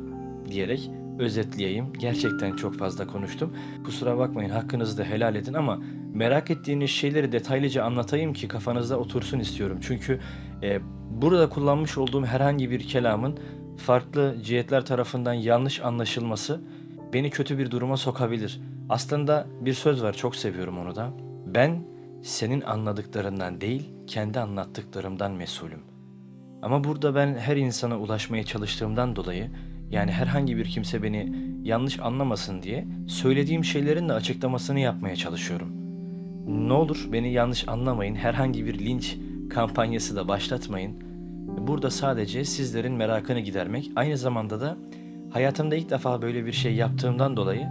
diyerek 0.51 0.91
özetleyeyim. 1.19 1.93
Gerçekten 1.93 2.55
çok 2.55 2.77
fazla 2.77 3.07
konuştum. 3.07 3.53
Kusura 3.85 4.17
bakmayın 4.17 4.49
hakkınızı 4.49 4.97
da 4.97 5.03
helal 5.03 5.35
edin 5.35 5.53
ama 5.53 5.79
merak 6.13 6.51
ettiğiniz 6.51 6.89
şeyleri 6.89 7.31
detaylıca 7.31 7.83
anlatayım 7.83 8.33
ki 8.33 8.47
kafanızda 8.47 8.99
otursun 8.99 9.39
istiyorum. 9.39 9.77
Çünkü 9.81 10.19
e, 10.63 10.79
burada 11.09 11.49
kullanmış 11.49 11.97
olduğum 11.97 12.25
herhangi 12.25 12.71
bir 12.71 12.87
kelamın 12.87 13.39
farklı 13.77 14.35
cihetler 14.43 14.85
tarafından 14.85 15.33
yanlış 15.33 15.81
anlaşılması 15.81 16.61
beni 17.13 17.29
kötü 17.29 17.57
bir 17.57 17.71
duruma 17.71 17.97
sokabilir. 17.97 18.61
Aslında 18.89 19.47
bir 19.61 19.73
söz 19.73 20.03
var 20.03 20.13
çok 20.13 20.35
seviyorum 20.35 20.77
onu 20.77 20.95
da. 20.95 21.09
Ben 21.45 21.83
senin 22.23 22.61
anladıklarından 22.61 23.61
değil, 23.61 23.89
kendi 24.07 24.39
anlattıklarımdan 24.39 25.31
mesulüm. 25.31 25.88
Ama 26.61 26.83
burada 26.83 27.15
ben 27.15 27.37
her 27.37 27.57
insana 27.57 27.99
ulaşmaya 27.99 28.43
çalıştığımdan 28.43 29.15
dolayı, 29.15 29.49
yani 29.91 30.11
herhangi 30.11 30.57
bir 30.57 30.65
kimse 30.65 31.03
beni 31.03 31.33
yanlış 31.63 31.99
anlamasın 31.99 32.63
diye 32.63 32.87
söylediğim 33.07 33.63
şeylerin 33.63 34.09
de 34.09 34.13
açıklamasını 34.13 34.79
yapmaya 34.79 35.15
çalışıyorum. 35.15 35.67
Ne 36.67 36.73
olur 36.73 37.07
beni 37.11 37.31
yanlış 37.31 37.67
anlamayın, 37.67 38.15
herhangi 38.15 38.65
bir 38.65 38.79
linç 38.79 39.17
kampanyası 39.49 40.15
da 40.15 40.27
başlatmayın. 40.27 41.03
Burada 41.67 41.91
sadece 41.91 42.45
sizlerin 42.45 42.93
merakını 42.93 43.39
gidermek, 43.39 43.91
aynı 43.95 44.17
zamanda 44.17 44.61
da 44.61 44.77
hayatımda 45.29 45.75
ilk 45.75 45.89
defa 45.89 46.21
böyle 46.21 46.45
bir 46.45 46.51
şey 46.51 46.75
yaptığımdan 46.75 47.37
dolayı 47.37 47.67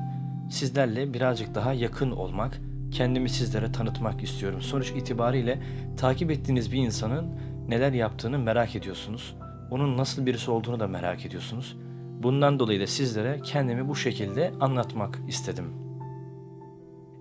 sizlerle 0.51 1.15
birazcık 1.15 1.55
daha 1.55 1.73
yakın 1.73 2.11
olmak, 2.11 2.61
kendimi 2.91 3.29
sizlere 3.29 3.73
tanıtmak 3.73 4.23
istiyorum. 4.23 4.61
Sonuç 4.63 4.91
itibariyle 4.91 5.59
takip 5.97 6.31
ettiğiniz 6.31 6.73
bir 6.73 6.79
insanın 6.79 7.27
neler 7.69 7.93
yaptığını 7.93 8.39
merak 8.39 8.77
ediyorsunuz. 8.77 9.37
Onun 9.71 9.97
nasıl 9.97 10.27
birisi 10.27 10.51
olduğunu 10.51 10.81
da 10.81 10.87
merak 10.87 11.27
ediyorsunuz. 11.27 11.77
Bundan 12.23 12.59
dolayı 12.59 12.81
da 12.81 12.87
sizlere 12.87 13.41
kendimi 13.45 13.89
bu 13.89 13.97
şekilde 13.97 14.53
anlatmak 14.61 15.19
istedim. 15.29 15.65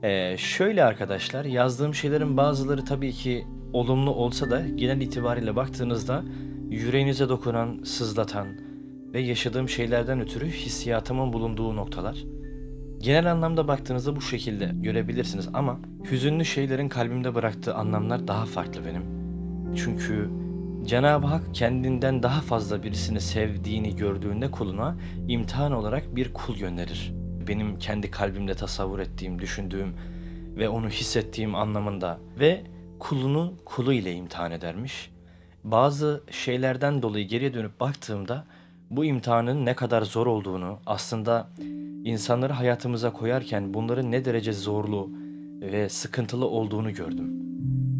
Ee, 0.04 0.36
şöyle 0.38 0.84
arkadaşlar 0.84 1.46
yazdığım 1.46 1.96
şeylerin 1.96 2.38
bazıları 2.38 2.86
tabii 2.86 3.12
ki 3.12 3.46
olumlu 3.74 4.12
olsa 4.12 4.52
da 4.52 4.62
genel 4.76 5.02
itibariyle 5.02 5.56
baktığınızda 5.56 6.24
yüreğinize 6.70 7.30
dokunan, 7.30 7.84
sızlatan 7.84 8.48
ve 9.14 9.20
yaşadığım 9.20 9.70
şeylerden 9.70 10.22
ötürü 10.22 10.50
hissiyatımın 10.50 11.34
bulunduğu 11.34 11.76
noktalar. 11.76 12.24
Genel 13.00 13.32
anlamda 13.32 13.68
baktığınızda 13.68 14.16
bu 14.16 14.22
şekilde 14.22 14.72
görebilirsiniz 14.74 15.50
ama 15.54 15.80
hüzünlü 16.12 16.46
şeylerin 16.46 16.90
kalbimde 16.90 17.36
bıraktığı 17.36 17.76
anlamlar 17.76 18.28
daha 18.28 18.46
farklı 18.46 18.86
benim. 18.86 19.17
Çünkü 19.76 20.30
Cenab-ı 20.86 21.28
Hak 21.28 21.56
kendinden 21.56 22.24
daha 22.24 22.42
fazla 22.42 22.84
birisini 22.84 23.22
sevdiğini 23.22 23.96
gördüğünde 23.96 24.52
kuluna 24.52 24.98
imtihan 25.28 25.72
olarak 25.72 26.16
bir 26.16 26.34
kul 26.34 26.56
gönderir. 26.56 27.14
Benim 27.48 27.80
kendi 27.80 28.12
kalbimde 28.12 28.54
tasavvur 28.54 29.00
ettiğim, 29.00 29.40
düşündüğüm 29.40 29.94
ve 30.58 30.70
onu 30.70 30.90
hissettiğim 30.90 31.56
anlamında 31.56 32.20
ve 32.40 32.64
kulunu 33.00 33.54
kulu 33.66 33.94
ile 33.94 34.14
imtihan 34.14 34.52
edermiş. 34.52 35.12
Bazı 35.64 36.24
şeylerden 36.32 37.02
dolayı 37.02 37.28
geriye 37.28 37.54
dönüp 37.54 37.80
baktığımda 37.80 38.46
bu 38.90 39.06
imtihanın 39.06 39.66
ne 39.66 39.76
kadar 39.76 40.02
zor 40.02 40.28
olduğunu, 40.28 40.80
aslında 40.86 41.50
insanları 42.04 42.54
hayatımıza 42.54 43.14
koyarken 43.14 43.74
bunların 43.74 44.12
ne 44.12 44.26
derece 44.26 44.54
zorlu 44.54 45.10
ve 45.62 45.90
sıkıntılı 45.90 46.46
olduğunu 46.46 46.94
gördüm. 46.94 47.57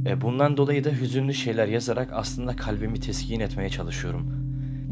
E 0.08 0.22
bundan 0.22 0.58
dolayı 0.58 0.84
da 0.84 0.90
hüzünlü 0.90 1.34
şeyler 1.34 1.68
yazarak 1.68 2.10
aslında 2.14 2.56
kalbimi 2.56 3.00
teskin 3.00 3.40
etmeye 3.40 3.70
çalışıyorum. 3.70 4.32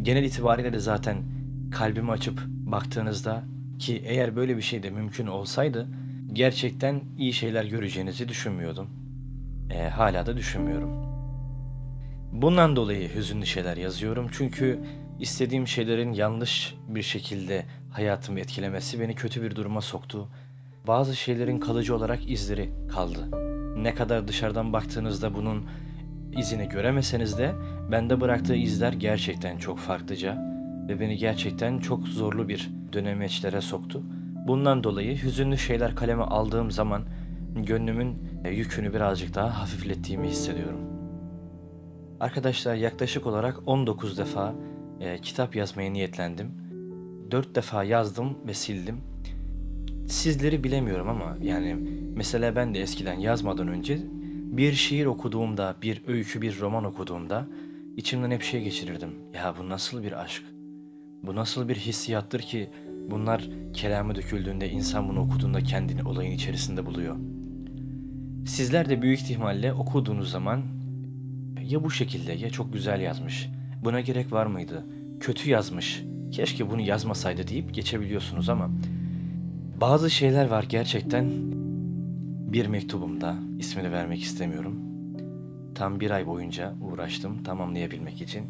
Genel 0.02 0.24
itibariyle 0.24 0.74
de 0.74 0.80
zaten 0.80 1.18
kalbimi 1.72 2.12
açıp 2.12 2.42
baktığınızda 2.48 3.44
ki 3.80 4.02
eğer 4.06 4.36
böyle 4.36 4.58
bir 4.58 4.62
şey 4.62 4.84
de 4.84 4.90
mümkün 4.90 5.28
olsaydı 5.28 5.88
gerçekten 6.34 7.02
iyi 7.18 7.34
şeyler 7.34 7.66
göreceğinizi 7.66 8.30
düşünmüyordum. 8.30 8.88
E, 9.72 9.90
hala 9.90 10.26
da 10.26 10.38
düşünmüyorum. 10.38 11.06
Bundan 12.32 12.76
dolayı 12.76 13.16
hüzünlü 13.16 13.46
şeyler 13.46 13.78
yazıyorum 13.78 14.28
çünkü 14.32 14.80
istediğim 15.20 15.68
şeylerin 15.68 16.14
yanlış 16.14 16.76
bir 16.88 17.04
şekilde 17.04 17.66
hayatımı 17.92 18.40
etkilemesi 18.40 19.00
beni 19.00 19.16
kötü 19.16 19.42
bir 19.42 19.56
duruma 19.56 19.82
soktu. 19.82 20.28
Bazı 20.88 21.16
şeylerin 21.16 21.60
kalıcı 21.60 21.96
olarak 21.96 22.32
izleri 22.32 22.70
kaldı. 22.92 23.45
Ne 23.76 23.96
kadar 23.96 24.28
dışarıdan 24.28 24.74
baktığınızda 24.74 25.34
bunun 25.34 25.66
izini 26.38 26.70
göremeseniz 26.70 27.38
de 27.38 27.52
bende 27.92 28.22
bıraktığı 28.22 28.56
izler 28.56 28.94
gerçekten 28.94 29.58
çok 29.58 29.80
farklıca 29.80 30.56
ve 30.90 31.00
beni 31.00 31.18
gerçekten 31.18 31.80
çok 31.80 32.08
zorlu 32.08 32.48
bir 32.48 32.72
dönemeçlere 32.94 33.62
soktu. 33.62 34.04
Bundan 34.48 34.84
dolayı 34.84 35.24
hüzünlü 35.24 35.58
şeyler 35.58 35.96
kaleme 35.96 36.24
aldığım 36.24 36.72
zaman 36.72 37.04
gönlümün 37.56 38.18
yükünü 38.52 38.94
birazcık 38.94 39.36
daha 39.36 39.62
hafiflettiğimi 39.62 40.28
hissediyorum. 40.28 40.80
Arkadaşlar 42.20 42.76
yaklaşık 42.76 43.26
olarak 43.26 43.60
19 43.66 44.18
defa 44.18 44.56
e, 45.00 45.18
kitap 45.18 45.56
yazmaya 45.56 45.92
niyetlendim. 45.92 46.52
4 47.32 47.56
defa 47.56 47.84
yazdım 47.84 48.38
ve 48.48 48.54
sildim. 48.54 49.15
Sizleri 50.08 50.64
bilemiyorum 50.64 51.10
ama 51.10 51.38
yani 51.42 51.78
mesela 52.16 52.56
ben 52.56 52.74
de 52.74 52.82
eskiden 52.82 53.20
yazmadan 53.20 53.68
önce 53.68 54.00
bir 54.58 54.74
şiir 54.74 55.06
okuduğumda, 55.06 55.76
bir 55.82 56.02
öykü, 56.08 56.42
bir 56.42 56.60
roman 56.60 56.84
okuduğumda 56.84 57.48
içimden 57.98 58.32
hep 58.32 58.42
şey 58.42 58.64
geçirirdim. 58.64 59.10
Ya 59.34 59.56
bu 59.60 59.70
nasıl 59.70 60.04
bir 60.04 60.22
aşk? 60.22 60.44
Bu 61.24 61.36
nasıl 61.36 61.70
bir 61.70 61.76
hissiyattır 61.76 62.40
ki 62.40 62.70
bunlar 63.12 63.50
kelamı 63.74 64.16
döküldüğünde 64.16 64.70
insan 64.70 65.10
bunu 65.10 65.20
okuduğunda 65.20 65.62
kendini 65.62 66.04
olayın 66.04 66.32
içerisinde 66.32 66.86
buluyor. 66.86 67.16
Sizler 68.46 68.90
de 68.90 69.02
büyük 69.02 69.20
ihtimalle 69.20 69.74
okuduğunuz 69.74 70.32
zaman 70.32 70.62
ya 71.64 71.84
bu 71.84 71.92
şekilde 71.92 72.34
ya 72.34 72.50
çok 72.50 72.74
güzel 72.74 73.02
yazmış. 73.02 73.50
Buna 73.84 74.02
gerek 74.02 74.32
var 74.32 74.46
mıydı? 74.46 74.86
Kötü 75.20 75.50
yazmış. 75.50 76.04
Keşke 76.32 76.70
bunu 76.70 76.82
yazmasaydı 76.82 77.48
deyip 77.48 77.74
geçebiliyorsunuz 77.74 78.50
ama 78.50 78.70
bazı 79.82 80.10
şeyler 80.10 80.48
var 80.48 80.66
gerçekten 80.70 81.26
bir 82.54 82.68
mektubumda 82.68 83.36
ismini 83.60 83.92
vermek 83.92 84.22
istemiyorum. 84.22 84.80
Tam 85.76 86.00
bir 86.00 86.12
ay 86.12 86.28
boyunca 86.28 86.74
uğraştım 86.82 87.44
tamamlayabilmek 87.44 88.22
için. 88.22 88.46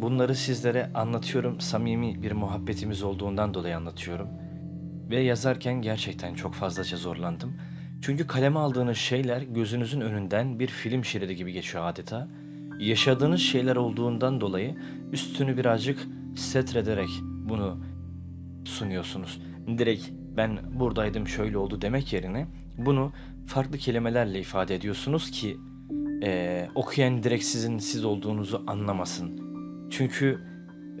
Bunları 0.00 0.34
sizlere 0.34 0.90
anlatıyorum. 0.94 1.60
Samimi 1.60 2.22
bir 2.22 2.32
muhabbetimiz 2.32 3.02
olduğundan 3.02 3.54
dolayı 3.54 3.76
anlatıyorum. 3.76 4.28
Ve 5.10 5.20
yazarken 5.20 5.82
gerçekten 5.82 6.34
çok 6.34 6.54
fazlaca 6.54 6.96
zorlandım. 6.96 7.54
Çünkü 8.02 8.26
kaleme 8.26 8.58
aldığınız 8.58 8.96
şeyler 8.96 9.42
gözünüzün 9.42 10.00
önünden 10.00 10.58
bir 10.58 10.68
film 10.68 11.04
şeridi 11.04 11.36
gibi 11.36 11.52
geçiyor 11.52 11.84
adeta. 11.86 12.28
Yaşadığınız 12.78 13.40
şeyler 13.40 13.76
olduğundan 13.76 14.40
dolayı 14.40 14.76
üstünü 15.12 15.56
birazcık 15.56 16.06
setrederek 16.36 17.08
bunu 17.22 17.78
sunuyorsunuz. 18.64 19.40
Direkt 19.78 20.23
ben 20.36 20.58
buradaydım 20.80 21.28
şöyle 21.28 21.58
oldu 21.58 21.82
demek 21.82 22.12
yerine 22.12 22.46
bunu 22.78 23.12
farklı 23.46 23.78
kelimelerle 23.78 24.40
ifade 24.40 24.74
ediyorsunuz 24.74 25.30
ki 25.30 25.56
e, 26.22 26.68
okuyan 26.74 27.22
direkt 27.22 27.44
sizin 27.44 27.78
siz 27.78 28.04
olduğunuzu 28.04 28.64
anlamasın. 28.66 29.40
Çünkü 29.90 30.40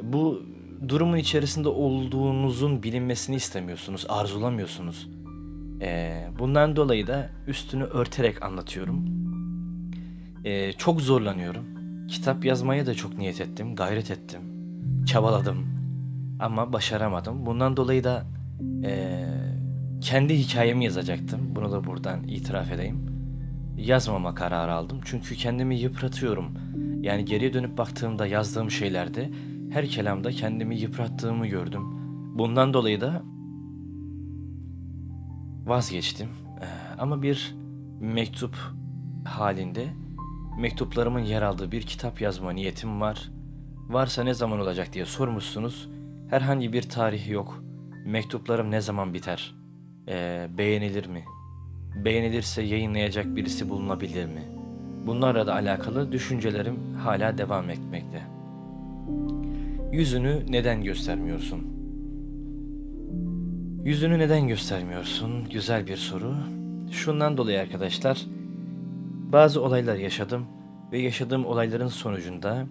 bu 0.02 0.42
durumun 0.88 1.16
içerisinde 1.16 1.68
olduğunuzun 1.68 2.82
bilinmesini 2.82 3.36
istemiyorsunuz, 3.36 4.06
arzulamıyorsunuz. 4.08 5.08
E, 5.80 6.20
bundan 6.38 6.76
dolayı 6.76 7.06
da 7.06 7.30
üstünü 7.46 7.84
örterek 7.84 8.42
anlatıyorum. 8.42 9.04
E, 10.44 10.72
çok 10.72 11.00
zorlanıyorum. 11.00 11.64
Kitap 12.08 12.44
yazmaya 12.44 12.86
da 12.86 12.94
çok 12.94 13.18
niyet 13.18 13.40
ettim, 13.40 13.76
gayret 13.76 14.10
ettim, 14.10 14.40
çabaladım 15.06 15.66
ama 16.40 16.72
başaramadım. 16.72 17.46
Bundan 17.46 17.76
dolayı 17.76 18.04
da 18.04 18.26
e, 18.84 19.24
kendi 20.00 20.38
hikayemi 20.38 20.84
yazacaktım. 20.84 21.40
Bunu 21.56 21.72
da 21.72 21.84
buradan 21.84 22.22
itiraf 22.22 22.72
edeyim. 22.72 23.06
Yazmama 23.76 24.34
kararı 24.34 24.74
aldım. 24.74 25.00
Çünkü 25.04 25.34
kendimi 25.34 25.78
yıpratıyorum. 25.78 26.50
Yani 27.00 27.24
geriye 27.24 27.52
dönüp 27.52 27.78
baktığımda 27.78 28.26
yazdığım 28.26 28.70
şeylerde 28.70 29.30
her 29.70 29.86
kelamda 29.86 30.30
kendimi 30.30 30.78
yıprattığımı 30.78 31.46
gördüm. 31.46 31.82
Bundan 32.38 32.74
dolayı 32.74 33.00
da 33.00 33.22
vazgeçtim. 35.64 36.28
Ama 36.98 37.22
bir 37.22 37.54
mektup 38.00 38.56
halinde 39.24 39.86
mektuplarımın 40.58 41.20
yer 41.20 41.42
aldığı 41.42 41.72
bir 41.72 41.82
kitap 41.82 42.20
yazma 42.20 42.50
niyetim 42.50 43.00
var. 43.00 43.30
Varsa 43.88 44.24
ne 44.24 44.34
zaman 44.34 44.60
olacak 44.60 44.92
diye 44.92 45.04
sormuşsunuz. 45.04 45.88
Herhangi 46.30 46.72
bir 46.72 46.82
tarihi 46.82 47.32
yok. 47.32 47.63
Mektuplarım 48.04 48.70
ne 48.70 48.80
zaman 48.80 49.14
biter? 49.14 49.54
Ee, 50.08 50.48
beğenilir 50.58 51.06
mi? 51.06 51.24
Beğenilirse 52.04 52.62
yayınlayacak 52.62 53.36
birisi 53.36 53.68
bulunabilir 53.68 54.26
mi? 54.26 54.42
Bunlarla 55.06 55.46
da 55.46 55.54
alakalı 55.54 56.12
düşüncelerim 56.12 56.94
hala 56.94 57.38
devam 57.38 57.70
etmekte. 57.70 58.22
Yüzünü 59.92 60.44
neden 60.48 60.82
göstermiyorsun? 60.82 61.74
Yüzünü 63.84 64.18
neden 64.18 64.48
göstermiyorsun? 64.48 65.48
Güzel 65.52 65.86
bir 65.86 65.96
soru. 65.96 66.34
Şundan 66.90 67.36
dolayı 67.36 67.60
arkadaşlar, 67.60 68.26
bazı 69.32 69.62
olaylar 69.62 69.96
yaşadım 69.96 70.46
ve 70.92 70.98
yaşadığım 70.98 71.46
olayların 71.46 71.88
sonucunda 71.88 72.66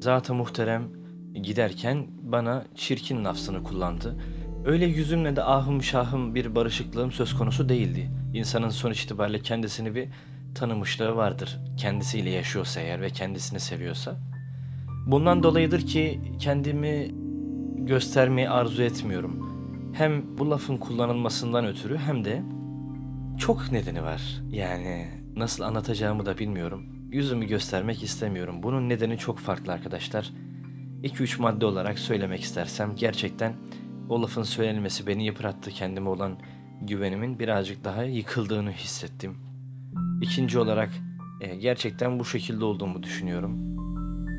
Zat-ı 0.00 0.34
Muhterem 0.34 0.95
giderken 1.42 2.06
bana 2.22 2.64
çirkin 2.74 3.24
lafzını 3.24 3.62
kullandı. 3.62 4.16
Öyle 4.64 4.86
yüzümle 4.86 5.36
de 5.36 5.42
ahım 5.42 5.82
şahım 5.82 6.34
bir 6.34 6.54
barışıklığım 6.54 7.12
söz 7.12 7.34
konusu 7.34 7.68
değildi. 7.68 8.10
İnsanın 8.34 8.68
sonuç 8.68 9.04
itibariyle 9.04 9.40
kendisini 9.40 9.94
bir 9.94 10.08
tanımışlığı 10.54 11.16
vardır. 11.16 11.58
Kendisiyle 11.76 12.30
yaşıyorsa 12.30 12.80
eğer 12.80 13.00
ve 13.00 13.10
kendisini 13.10 13.60
seviyorsa. 13.60 14.16
Bundan 15.06 15.42
dolayıdır 15.42 15.80
ki 15.80 16.20
kendimi 16.40 17.10
göstermeyi 17.76 18.50
arzu 18.50 18.82
etmiyorum. 18.82 19.56
Hem 19.94 20.38
bu 20.38 20.50
lafın 20.50 20.76
kullanılmasından 20.76 21.66
ötürü 21.66 21.98
hem 21.98 22.24
de 22.24 22.42
çok 23.38 23.72
nedeni 23.72 24.02
var. 24.02 24.42
Yani 24.50 25.08
nasıl 25.36 25.64
anlatacağımı 25.64 26.26
da 26.26 26.38
bilmiyorum. 26.38 26.82
Yüzümü 27.12 27.46
göstermek 27.46 28.02
istemiyorum. 28.02 28.62
Bunun 28.62 28.88
nedeni 28.88 29.18
çok 29.18 29.38
farklı 29.38 29.72
arkadaşlar. 29.72 30.32
2-3 31.02 31.42
madde 31.42 31.66
olarak 31.66 31.98
söylemek 31.98 32.40
istersem 32.40 32.96
gerçekten 32.96 33.54
o 34.08 34.22
lafın 34.22 34.42
söylenmesi 34.42 35.06
beni 35.06 35.26
yıprattı. 35.26 35.70
Kendime 35.70 36.08
olan 36.08 36.38
güvenimin 36.82 37.38
birazcık 37.38 37.84
daha 37.84 38.04
yıkıldığını 38.04 38.70
hissettim. 38.70 39.36
İkinci 40.22 40.58
olarak 40.58 40.90
e, 41.40 41.56
gerçekten 41.56 42.18
bu 42.18 42.24
şekilde 42.24 42.64
olduğumu 42.64 43.02
düşünüyorum. 43.02 43.76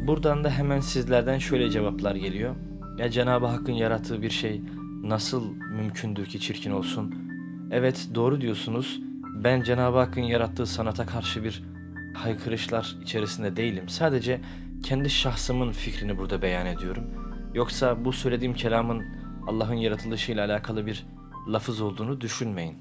Buradan 0.08 0.44
da 0.44 0.50
hemen 0.50 0.80
sizlerden 0.80 1.38
şöyle 1.38 1.70
cevaplar 1.70 2.16
geliyor. 2.16 2.56
Ya 2.98 3.12
Cenab-ı 3.12 3.46
Hakk'ın 3.46 3.74
yarattığı 3.74 4.22
bir 4.22 4.30
şey 4.30 4.62
nasıl 5.04 5.54
mümkündür 5.54 6.26
ki 6.26 6.40
çirkin 6.40 6.72
olsun? 6.72 7.16
Evet 7.72 8.10
doğru 8.16 8.42
diyorsunuz. 8.42 9.00
Ben 9.44 9.62
Cenab-ı 9.62 9.98
Hakk'ın 9.98 10.22
yarattığı 10.22 10.66
sanata 10.66 11.06
karşı 11.06 11.44
bir 11.44 11.64
haykırışlar 12.14 12.96
içerisinde 13.04 13.56
değilim. 13.56 13.90
Sadece 13.90 14.42
kendi 14.84 15.10
şahsımın 15.10 15.72
fikrini 15.72 16.18
burada 16.18 16.42
beyan 16.42 16.66
ediyorum. 16.66 17.04
Yoksa 17.54 18.06
bu 18.06 18.14
söylediğim 18.14 18.54
kelamın 18.54 19.04
Allah'ın 19.48 19.74
yaratılışıyla 19.74 20.46
alakalı 20.46 20.86
bir 20.86 21.06
lafız 21.48 21.82
olduğunu 21.82 22.22
düşünmeyin. 22.22 22.78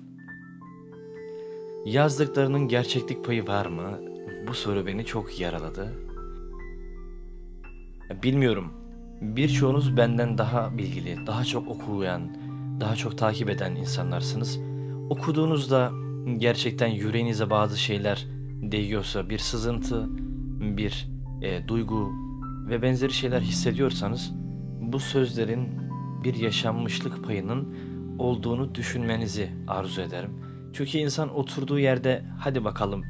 Yazdıklarının 1.85 2.69
gerçeklik 2.69 3.25
payı 3.25 3.47
var 3.47 3.67
mı? 3.67 3.99
Bu 4.49 4.55
soru 4.55 4.87
beni 4.87 5.05
çok 5.05 5.41
yaraladı. 5.41 5.93
Bilmiyorum. 8.23 8.73
Birçoğunuz 9.21 9.97
benden 9.97 10.39
daha 10.39 10.79
bilgili, 10.79 11.27
daha 11.27 11.45
çok 11.45 11.69
okuyan, 11.69 12.37
daha 12.81 12.97
çok 12.97 13.19
takip 13.19 13.51
eden 13.51 13.75
insanlarsınız. 13.75 14.61
Okuduğunuzda 15.11 15.93
gerçekten 16.39 16.87
yüreğinize 16.87 17.51
bazı 17.51 17.79
şeyler 17.79 18.27
değiyorsa, 18.63 19.31
bir 19.31 19.39
sızıntı, 19.39 20.07
bir 20.77 21.16
e, 21.43 21.69
duygu 21.69 22.13
ve 22.69 22.83
benzeri 22.83 23.13
şeyler 23.13 23.41
hissediyorsanız 23.41 24.33
bu 24.81 24.99
sözlerin 24.99 25.69
bir 26.25 26.35
yaşanmışlık 26.35 27.25
payının 27.25 27.75
olduğunu 28.19 28.75
düşünmenizi 28.75 29.49
arzu 29.69 30.01
ederim. 30.01 30.31
Çünkü 30.73 30.99
insan 30.99 31.37
oturduğu 31.37 31.79
yerde 31.79 32.23
hadi 32.39 32.65
bakalım, 32.65 33.03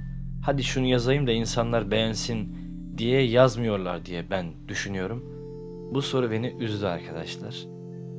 hadi 0.43 0.65
şunu 0.65 0.87
yazayım 0.87 1.27
da 1.27 1.33
insanlar 1.33 1.91
beğensin 1.91 2.57
diye 2.99 3.23
yazmıyorlar 3.23 4.07
diye 4.07 4.31
ben 4.31 4.47
düşünüyorum. 4.69 5.25
Bu 5.95 6.03
soru 6.03 6.31
beni 6.31 6.55
üzdü 6.61 6.87
arkadaşlar. 6.87 7.57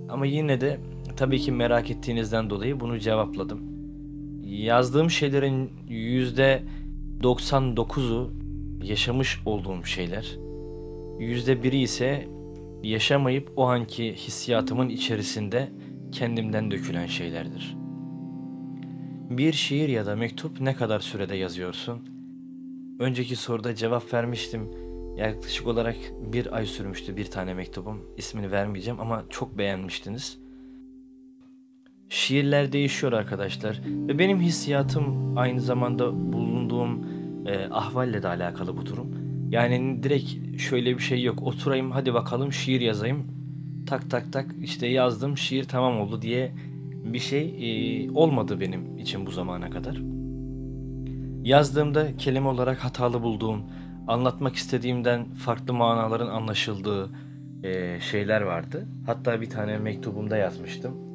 Ama 0.10 0.26
yine 0.26 0.62
de 0.62 0.80
tabii 1.18 1.40
ki 1.40 1.52
merak 1.52 1.92
ettiğinizden 1.92 2.50
dolayı 2.50 2.80
bunu 2.80 3.00
cevapladım. 3.00 3.62
Yazdığım 4.44 5.10
şeylerin 5.10 5.72
yüzde 5.90 6.64
99'u 7.22 8.47
yaşamış 8.84 9.40
olduğum 9.46 9.86
şeyler. 9.86 10.38
Yüzde 11.20 11.64
biri 11.64 11.80
ise 11.80 12.28
yaşamayıp 12.84 13.52
o 13.56 13.66
anki 13.68 14.14
hissiyatımın 14.14 14.90
içerisinde 14.90 15.72
kendimden 16.12 16.72
dökülen 16.72 17.08
şeylerdir. 17.08 17.78
Bir 19.30 19.54
şiir 19.54 19.90
ya 19.90 20.06
da 20.06 20.16
mektup 20.16 20.62
ne 20.62 20.76
kadar 20.76 21.00
sürede 21.00 21.36
yazıyorsun? 21.36 22.10
Önceki 23.00 23.36
soruda 23.36 23.76
cevap 23.76 24.14
vermiştim. 24.14 24.72
Yaklaşık 25.18 25.68
olarak 25.68 25.96
bir 26.32 26.56
ay 26.56 26.66
sürmüştü 26.66 27.18
bir 27.18 27.26
tane 27.26 27.54
mektubum. 27.54 28.02
İsmini 28.18 28.52
vermeyeceğim 28.52 29.00
ama 29.00 29.24
çok 29.30 29.58
beğenmiştiniz. 29.58 30.38
Şiirler 32.10 32.72
değişiyor 32.72 33.14
arkadaşlar. 33.14 33.82
Ve 33.86 34.20
benim 34.20 34.42
hissiyatım 34.42 35.38
aynı 35.38 35.62
zamanda 35.62 36.34
bulunduğum 36.34 37.06
e, 37.48 37.68
ahvalle 37.72 38.24
de 38.24 38.28
alakalı 38.28 38.78
bu 38.78 38.86
durum. 38.86 39.08
Yani 39.50 40.04
direkt 40.04 40.60
şöyle 40.62 40.98
bir 40.98 41.04
şey 41.04 41.24
yok. 41.24 41.44
Oturayım 41.44 41.92
hadi 41.92 42.14
bakalım 42.14 42.54
şiir 42.54 42.82
yazayım. 42.82 43.26
Tak 43.88 44.10
tak 44.10 44.34
tak 44.34 44.46
işte 44.62 44.88
yazdım 44.88 45.38
şiir 45.38 45.64
tamam 45.64 46.00
oldu 46.00 46.22
diye 46.22 46.52
bir 47.04 47.20
şey 47.20 47.56
e, 47.60 48.12
olmadı 48.12 48.60
benim 48.60 48.98
için 48.98 49.26
bu 49.26 49.32
zamana 49.32 49.70
kadar. 49.70 49.98
Yazdığımda 51.44 52.18
kelime 52.18 52.48
olarak 52.48 52.84
hatalı 52.86 53.22
bulduğum, 53.22 53.62
anlatmak 54.08 54.56
istediğimden 54.56 55.26
farklı 55.34 55.74
manaların 55.74 56.28
anlaşıldığı 56.28 57.10
e, 57.64 58.00
şeyler 58.00 58.42
vardı. 58.42 58.86
Hatta 59.06 59.42
bir 59.42 59.50
tane 59.50 59.78
mektubumda 59.78 60.38
yazmıştım. 60.38 61.07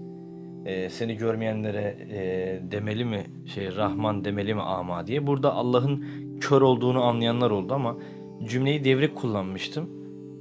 E, 0.67 0.91
seni 0.91 1.17
görmeyenlere 1.17 1.97
e, 2.11 2.61
demeli 2.73 3.05
mi 3.05 3.25
şey 3.55 3.77
Rahman 3.77 4.25
demeli 4.25 4.55
mi 4.55 4.63
ama 4.63 5.07
diye. 5.07 5.27
Burada 5.27 5.55
Allah'ın 5.55 6.05
kör 6.41 6.63
olduğunu 6.63 7.03
anlayanlar 7.03 7.51
oldu 7.51 7.75
ama 7.75 7.97
cümleyi 8.45 8.85
devrik 8.85 9.17
kullanmıştım. 9.17 9.91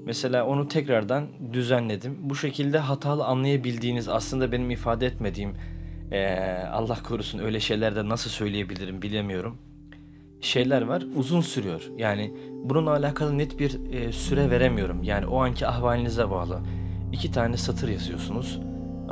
Mesela 0.05 0.45
onu 0.45 0.67
tekrardan 0.67 1.27
düzenledim. 1.53 2.17
Bu 2.19 2.35
şekilde 2.35 2.77
hatalı 2.77 3.25
anlayabildiğiniz 3.25 4.09
aslında 4.09 4.51
benim 4.51 4.71
ifade 4.71 5.05
etmediğim 5.05 5.53
ee, 6.11 6.35
Allah 6.71 6.97
korusun 7.03 7.39
öyle 7.39 7.59
şeylerde 7.59 8.09
nasıl 8.09 8.29
söyleyebilirim 8.29 9.01
bilemiyorum 9.01 9.57
şeyler 10.41 10.81
var 10.81 11.03
uzun 11.15 11.41
sürüyor. 11.41 11.89
Yani 11.97 12.33
bununla 12.63 12.91
alakalı 12.91 13.37
net 13.37 13.59
bir 13.59 13.93
e, 13.93 14.11
süre 14.11 14.49
veremiyorum. 14.49 15.03
Yani 15.03 15.25
o 15.25 15.43
anki 15.43 15.67
ahvalinize 15.67 16.29
bağlı. 16.29 16.59
İki 17.13 17.31
tane 17.31 17.57
satır 17.57 17.89
yazıyorsunuz. 17.89 18.59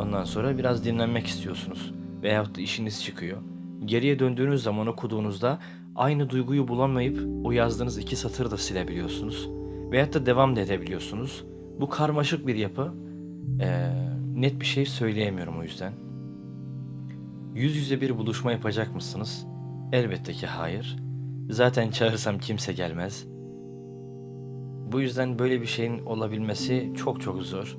Ondan 0.01 0.23
sonra 0.23 0.57
biraz 0.57 0.85
dinlenmek 0.85 1.27
istiyorsunuz. 1.27 1.93
Veyahut 2.23 2.57
da 2.57 2.61
işiniz 2.61 3.03
çıkıyor. 3.03 3.37
Geriye 3.85 4.19
döndüğünüz 4.19 4.63
zaman 4.63 4.87
okuduğunuzda 4.87 5.59
aynı 5.95 6.29
duyguyu 6.29 6.67
bulamayıp 6.67 7.19
o 7.43 7.51
yazdığınız 7.51 7.97
iki 7.97 8.15
satırı 8.15 8.51
da 8.51 8.57
silebiliyorsunuz. 8.57 9.49
Veyahut 9.91 10.13
da 10.13 10.25
devam 10.25 10.55
da 10.55 10.59
edebiliyorsunuz. 10.59 11.45
Bu 11.79 11.89
karmaşık 11.89 12.47
bir 12.47 12.55
yapı. 12.55 12.93
Ee, 13.61 13.89
net 14.35 14.61
bir 14.61 14.65
şey 14.65 14.85
söyleyemiyorum 14.85 15.59
o 15.59 15.63
yüzden. 15.63 15.93
Yüz 17.55 17.75
yüze 17.75 18.01
bir 18.01 18.17
buluşma 18.17 18.51
yapacak 18.51 18.95
mısınız? 18.95 19.45
Elbette 19.91 20.33
ki 20.33 20.47
hayır. 20.47 20.97
Zaten 21.49 21.91
çağırsam 21.91 22.39
kimse 22.39 22.73
gelmez. 22.73 23.25
Bu 24.91 25.01
yüzden 25.01 25.39
böyle 25.39 25.61
bir 25.61 25.67
şeyin 25.67 26.05
olabilmesi 26.05 26.93
çok 26.97 27.21
çok 27.21 27.41
zor. 27.41 27.77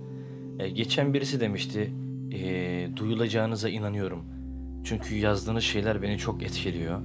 Ee, 0.59 0.69
geçen 0.69 1.15
birisi 1.15 1.41
demişti, 1.41 1.93
e, 2.33 2.89
duyulacağınıza 2.97 3.69
inanıyorum. 3.69 4.25
Çünkü 4.85 5.15
yazdığınız 5.15 5.65
şeyler 5.65 6.03
beni 6.03 6.19
çok 6.19 6.43
etkiliyor. 6.43 7.01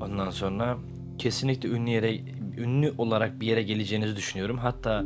Ondan 0.00 0.30
sonra 0.30 0.78
kesinlikle 1.18 1.68
ünlü 1.68 1.90
yere, 1.90 2.20
ünlü 2.58 2.94
olarak 2.98 3.40
bir 3.40 3.46
yere 3.46 3.62
geleceğinizi 3.62 4.16
düşünüyorum. 4.16 4.58
Hatta 4.58 5.04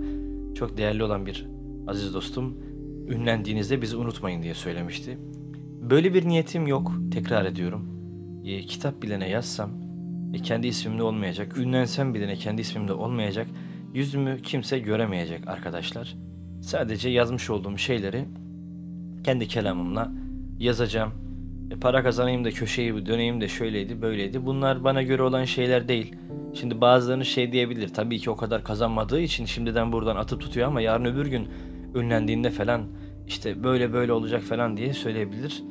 çok 0.54 0.76
değerli 0.76 1.04
olan 1.04 1.26
bir 1.26 1.46
aziz 1.86 2.14
dostum, 2.14 2.56
ünlendiğinizde 3.08 3.82
bizi 3.82 3.96
unutmayın 3.96 4.42
diye 4.42 4.54
söylemişti. 4.54 5.18
Böyle 5.90 6.14
bir 6.14 6.28
niyetim 6.28 6.66
yok, 6.66 6.92
tekrar 7.12 7.44
ediyorum. 7.44 7.88
E, 8.44 8.60
kitap 8.60 9.02
bilene 9.02 9.28
yazsam, 9.28 9.70
e, 10.34 10.38
kendi 10.38 10.66
ismimde 10.66 11.02
olmayacak. 11.02 11.58
Ünlensem 11.58 12.14
bile 12.14 12.34
kendi 12.34 12.60
ismimde 12.60 12.92
olmayacak. 12.92 13.46
Yüzümü 13.94 14.38
kimse 14.42 14.78
göremeyecek 14.78 15.48
arkadaşlar. 15.48 16.16
Sadece 16.62 17.08
yazmış 17.08 17.50
olduğum 17.50 17.78
şeyleri 17.78 18.24
kendi 19.24 19.48
kelamımla 19.48 20.12
yazacağım. 20.58 21.12
E, 21.70 21.76
para 21.76 22.02
kazanayım 22.02 22.44
da 22.44 22.50
köşeyi 22.50 23.06
döneyim 23.06 23.40
de 23.40 23.48
şöyleydi 23.48 24.02
böyleydi. 24.02 24.46
Bunlar 24.46 24.84
bana 24.84 25.02
göre 25.02 25.22
olan 25.22 25.44
şeyler 25.44 25.88
değil. 25.88 26.14
Şimdi 26.54 26.80
bazılarını 26.80 27.24
şey 27.24 27.52
diyebilir. 27.52 27.88
Tabii 27.88 28.18
ki 28.18 28.30
o 28.30 28.36
kadar 28.36 28.64
kazanmadığı 28.64 29.20
için 29.20 29.44
şimdiden 29.44 29.92
buradan 29.92 30.16
atıp 30.16 30.40
tutuyor 30.40 30.68
ama 30.68 30.80
yarın 30.80 31.04
öbür 31.04 31.26
gün 31.26 31.48
ünlendiğinde 31.94 32.50
falan 32.50 32.82
işte 33.26 33.64
böyle 33.64 33.92
böyle 33.92 34.12
olacak 34.12 34.42
falan 34.42 34.76
diye 34.76 34.92
söyleyebilir. 34.92 35.62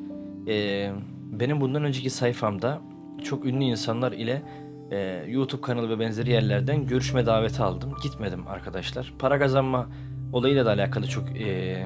Ee, 0.47 0.91
benim 1.31 1.61
bundan 1.61 1.83
önceki 1.83 2.09
sayfamda 2.09 2.81
çok 3.23 3.45
ünlü 3.45 3.63
insanlar 3.63 4.11
ile 4.11 4.41
e, 4.91 5.25
YouTube 5.27 5.61
kanalı 5.61 5.89
ve 5.89 5.99
benzeri 5.99 6.31
yerlerden 6.31 6.87
görüşme 6.87 7.25
daveti 7.25 7.63
aldım. 7.63 7.93
Gitmedim 8.03 8.47
arkadaşlar. 8.47 9.13
Para 9.19 9.39
kazanma 9.39 9.89
olayıyla 10.33 10.65
da 10.65 10.71
alakalı 10.71 11.07
çok 11.07 11.41
e, 11.41 11.77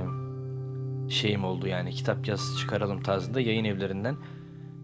şeyim 1.10 1.44
oldu 1.44 1.68
yani 1.68 1.92
kitap 1.92 2.28
yaz 2.28 2.42
çıkaralım 2.60 3.04
tarzında 3.04 3.42
yayın 3.42 3.66
evlerinden 3.66 4.16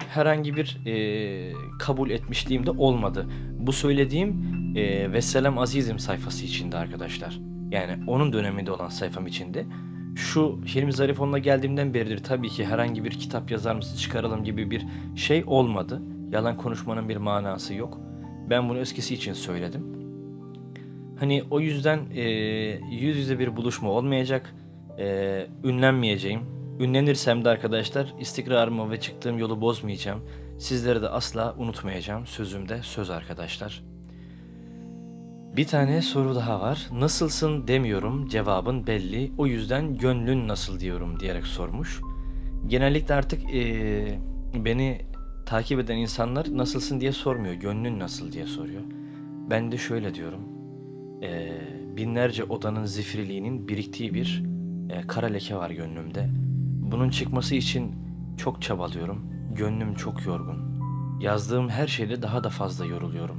herhangi 0.10 0.56
bir 0.56 0.78
e, 0.86 1.54
kabul 1.80 2.10
etmişliğim 2.10 2.66
de 2.66 2.72
olmadı. 2.72 3.28
Bu 3.60 3.74
söylediğim 3.74 4.44
e, 4.76 5.12
Vesselam 5.12 5.58
Azizim 5.58 6.00
sayfası 6.00 6.46
içinde 6.46 6.78
arkadaşlar. 6.78 7.40
Yani 7.72 8.04
onun 8.08 8.34
döneminde 8.34 8.72
olan 8.72 8.90
sayfam 8.90 9.28
içinde. 9.28 9.66
şu 10.16 10.60
Hilmi 10.66 10.94
Zarifoğlu'na 10.94 11.40
geldiğimden 11.40 11.94
beridir 11.94 12.24
tabii 12.24 12.50
ki 12.50 12.66
herhangi 12.66 13.04
bir 13.04 13.12
kitap 13.12 13.52
yazar 13.52 13.76
mısın 13.76 13.98
çıkaralım 13.98 14.44
gibi 14.44 14.72
bir 14.72 14.86
şey 15.16 15.44
olmadı. 15.48 16.02
Yalan 16.32 16.58
konuşmanın 16.58 17.10
bir 17.10 17.18
manası 17.18 17.74
yok. 17.74 17.98
Ben 18.50 18.70
bunu 18.70 18.80
eskisi 18.80 19.14
için 19.14 19.34
söyledim. 19.34 20.00
Hani 21.20 21.44
o 21.52 21.60
yüzden 21.60 22.00
e, 22.16 22.22
yüz 22.92 23.18
yüze 23.18 23.40
bir 23.40 23.56
buluşma 23.56 23.90
olmayacak. 23.90 24.56
E, 25.00 25.48
ünlenmeyeceğim. 25.64 26.42
Ünlenirsem 26.80 27.46
de 27.46 27.50
arkadaşlar 27.50 28.14
istikrarımı 28.20 28.92
ve 28.92 29.00
çıktığım 29.00 29.38
yolu 29.38 29.62
bozmayacağım. 29.62 30.22
Sizleri 30.60 31.02
de 31.02 31.10
asla 31.10 31.56
unutmayacağım. 31.58 32.26
Sözümde 32.26 32.80
söz 32.84 33.10
arkadaşlar. 33.10 33.84
Bir 35.58 35.68
tane 35.68 36.02
soru 36.02 36.36
daha 36.36 36.62
var. 36.62 36.90
Nasılsın 36.92 37.68
demiyorum. 37.68 38.28
Cevabın 38.28 38.88
belli. 38.88 39.32
O 39.38 39.48
yüzden 39.48 39.98
gönlün 39.98 40.48
nasıl 40.48 40.80
diyorum 40.80 41.20
diyerek 41.20 41.48
sormuş. 41.48 42.02
Genellikle 42.68 43.14
artık 43.14 43.56
e, 43.56 44.20
beni 44.54 45.02
takip 45.46 45.80
eden 45.80 45.98
insanlar 45.98 46.58
nasılsın 46.58 47.02
diye 47.02 47.12
sormuyor. 47.12 47.54
Gönlün 47.54 48.00
nasıl 48.00 48.32
diye 48.32 48.46
soruyor. 48.46 48.82
Ben 49.50 49.72
de 49.72 49.78
şöyle 49.78 50.14
diyorum. 50.14 50.42
E, 51.24 51.52
binlerce 51.98 52.44
odanın 52.44 52.86
zifirliğinin 52.86 53.68
biriktiği 53.68 54.14
bir 54.14 54.49
e, 54.90 55.02
kara 55.08 55.28
leke 55.28 55.56
var 55.56 55.70
gönlümde. 55.70 56.30
Bunun 56.82 57.10
çıkması 57.10 57.56
için 57.56 57.96
çok 58.38 58.62
çabalıyorum. 58.62 59.26
Gönlüm 59.56 59.96
çok 59.96 60.26
yorgun. 60.26 60.80
Yazdığım 61.20 61.70
her 61.70 61.88
şeyde 61.88 62.22
daha 62.22 62.44
da 62.44 62.50
fazla 62.50 62.86
yoruluyorum. 62.86 63.38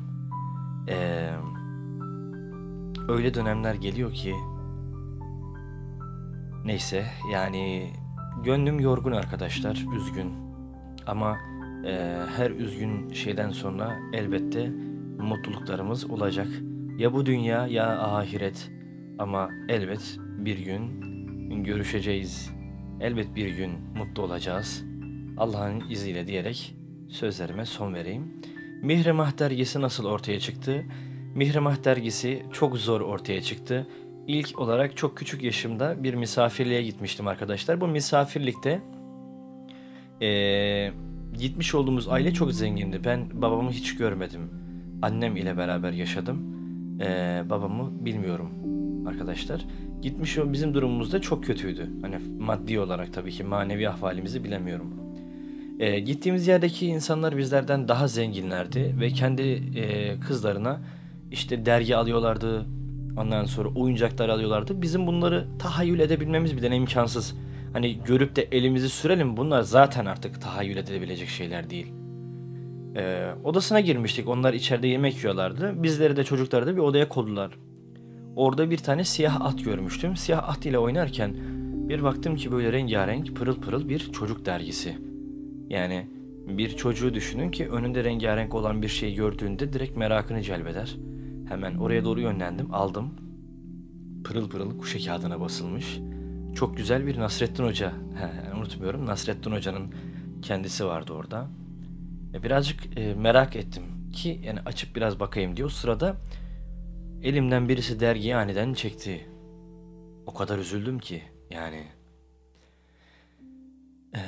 Eee 0.89 1.31
öyle 3.09 3.35
dönemler 3.35 3.75
geliyor 3.75 4.13
ki 4.13 4.35
neyse 6.65 7.05
yani 7.33 7.93
gönlüm 8.45 8.81
yorgun 8.81 9.13
arkadaşlar 9.13 9.87
üzgün 9.97 10.33
ama 11.07 11.37
e, 11.87 12.17
her 12.37 12.51
üzgün 12.51 13.13
şeyden 13.13 13.51
sonra 13.51 13.97
elbette 14.13 14.71
mutluluklarımız 15.19 16.11
olacak 16.11 16.49
ya 16.99 17.13
bu 17.13 17.27
dünya 17.27 17.67
ya 17.67 17.99
ahiret 17.99 18.71
ama 19.19 19.49
elbet 19.69 20.19
bir 20.39 20.59
gün 20.59 21.10
görüşeceğiz 21.51 22.51
elbet 23.01 23.35
bir 23.35 23.49
gün 23.49 23.71
mutlu 23.97 24.23
olacağız 24.23 24.85
Allah'ın 25.39 25.91
izniyle 25.91 26.27
diyerek 26.27 26.75
sözlerime 27.09 27.67
son 27.67 27.95
vereyim. 27.95 28.41
Mihrimah 28.83 29.39
dergisi 29.39 29.81
nasıl 29.81 30.05
ortaya 30.05 30.41
çıktı? 30.41 30.85
Mihrimah 31.35 31.85
dergisi 31.85 32.43
çok 32.53 32.79
zor 32.79 33.01
ortaya 33.01 33.43
çıktı. 33.43 33.87
İlk 34.27 34.59
olarak 34.59 34.97
çok 34.97 35.17
küçük 35.17 35.43
yaşımda 35.43 36.03
bir 36.03 36.15
misafirliğe 36.15 36.83
gitmiştim 36.83 37.29
arkadaşlar. 37.29 37.81
Bu 37.81 37.89
misafirlikte 37.89 38.83
ee, 40.23 40.91
gitmiş 41.39 41.75
olduğumuz 41.75 42.09
aile 42.09 42.33
çok 42.33 42.53
zengindi. 42.53 43.05
Ben 43.05 43.43
babamı 43.43 43.71
hiç 43.71 43.97
görmedim. 43.97 44.51
Annem 45.03 45.37
ile 45.37 45.57
beraber 45.57 45.93
yaşadım. 45.93 46.57
Ee, 47.01 47.43
babamı 47.51 48.05
bilmiyorum 48.05 48.51
arkadaşlar. 49.09 49.67
Gitmiş 50.03 50.39
o 50.39 50.53
bizim 50.53 50.75
durumumuz 50.75 51.13
da 51.13 51.21
çok 51.21 51.45
kötüydü. 51.45 51.91
Hani 52.03 52.19
maddi 52.39 52.81
olarak 52.81 53.13
tabii 53.13 53.31
ki 53.31 53.45
manevi 53.45 53.89
ahvalimizi 53.89 54.45
bilemiyorum. 54.45 54.95
Ee, 55.81 56.01
gittiğimiz 56.01 56.47
yerdeki 56.47 56.87
insanlar 56.87 57.37
bizlerden 57.37 57.89
daha 57.89 58.09
zenginlerdi 58.09 58.95
ve 59.01 59.09
kendi 59.09 59.43
e, 59.77 60.21
kızlarına 60.21 60.81
işte 61.31 61.67
dergi 61.67 61.97
alıyorlardı. 61.97 62.67
Ondan 63.17 63.45
sonra 63.45 63.69
oyuncaklar 63.69 64.29
alıyorlardı. 64.29 64.83
Bizim 64.83 65.07
bunları 65.07 65.47
tahayyül 65.59 66.01
edebilmemiz 66.01 66.57
bile 66.57 66.77
imkansız. 66.77 67.35
Hani 67.73 68.05
görüp 68.05 68.37
de 68.37 68.43
elimizi 68.43 68.89
sürelim 68.89 69.37
bunlar 69.37 69.63
zaten 69.63 70.07
artık 70.07 70.41
tahayyül 70.41 70.77
edilebilecek 70.77 71.29
şeyler 71.29 71.71
değil. 71.71 71.93
Ee, 72.97 73.31
odasına 73.45 73.81
girmiştik. 73.81 74.29
Onlar 74.29 74.55
içeride 74.55 74.89
yemek 74.89 75.17
yiyorlardı. 75.17 75.83
Bizleri 75.83 76.17
de 76.17 76.25
çocukları 76.25 76.67
da 76.67 76.77
bir 76.77 76.81
odaya 76.81 77.09
koydular. 77.09 77.51
Orada 78.40 78.70
bir 78.70 78.79
tane 78.79 79.05
siyah 79.05 79.40
at 79.40 79.64
görmüştüm. 79.64 80.16
Siyah 80.16 80.48
at 80.48 80.66
ile 80.66 80.79
oynarken 80.79 81.35
bir 81.88 82.03
baktım 82.03 82.37
ki 82.37 82.53
böyle 82.53 82.72
rengarenk 82.72 83.37
pırıl 83.37 83.61
pırıl 83.61 83.88
bir 83.88 84.12
çocuk 84.12 84.46
dergisi. 84.46 84.98
Yani 85.68 86.07
bir 86.48 86.76
çocuğu 86.76 87.14
düşünün 87.14 87.50
ki 87.50 87.68
önünde 87.68 88.05
rengarenk 88.05 88.55
olan 88.55 88.83
bir 88.83 88.88
şey 88.88 89.14
gördüğünde 89.14 89.72
direkt 89.72 89.96
merakını 89.96 90.42
celbeder. 90.42 90.96
Hemen 91.48 91.74
oraya 91.74 92.05
doğru 92.05 92.20
yönlendim, 92.20 92.74
aldım. 92.74 93.11
Pırıl 94.24 94.48
pırıl 94.50 94.79
kuşa 94.79 94.98
kağıdına 94.98 95.40
basılmış. 95.40 95.98
Çok 96.55 96.76
güzel 96.76 97.07
bir 97.07 97.18
Nasrettin 97.18 97.64
Hoca, 97.64 97.92
he, 97.92 98.57
unutmuyorum 98.59 99.07
Nasrettin 99.07 99.53
Hoca'nın 99.53 99.94
kendisi 100.42 100.87
vardı 100.87 101.12
orada. 101.12 101.48
E, 102.35 102.42
birazcık 102.42 102.98
e, 102.98 103.14
merak 103.14 103.57
ettim 103.57 103.83
ki 104.12 104.40
yani 104.44 104.61
açıp 104.66 104.96
biraz 104.96 105.20
bakayım 105.20 105.57
diyor. 105.57 105.68
O 105.68 105.72
sırada 105.72 106.16
elimden 107.23 107.69
birisi 107.69 108.01
dergiyi 108.01 108.37
aniden 108.37 108.75
çekti. 108.75 109.31
O 110.27 110.35
kadar 110.35 110.59
üzüldüm 110.59 110.99
ki 110.99 111.23
yani. 111.51 111.87
Ee, 114.15 114.19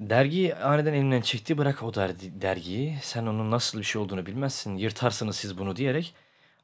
dergi 0.00 0.56
aniden 0.56 0.92
elimden 0.92 1.20
çekti 1.20 1.58
bırak 1.58 1.82
o 1.82 1.94
dergiyi. 1.94 2.98
Sen 3.02 3.26
onun 3.26 3.50
nasıl 3.50 3.78
bir 3.78 3.84
şey 3.84 4.02
olduğunu 4.02 4.26
bilmezsin. 4.26 4.76
Yırtarsınız 4.76 5.36
siz 5.36 5.58
bunu 5.58 5.76
diyerek 5.76 6.14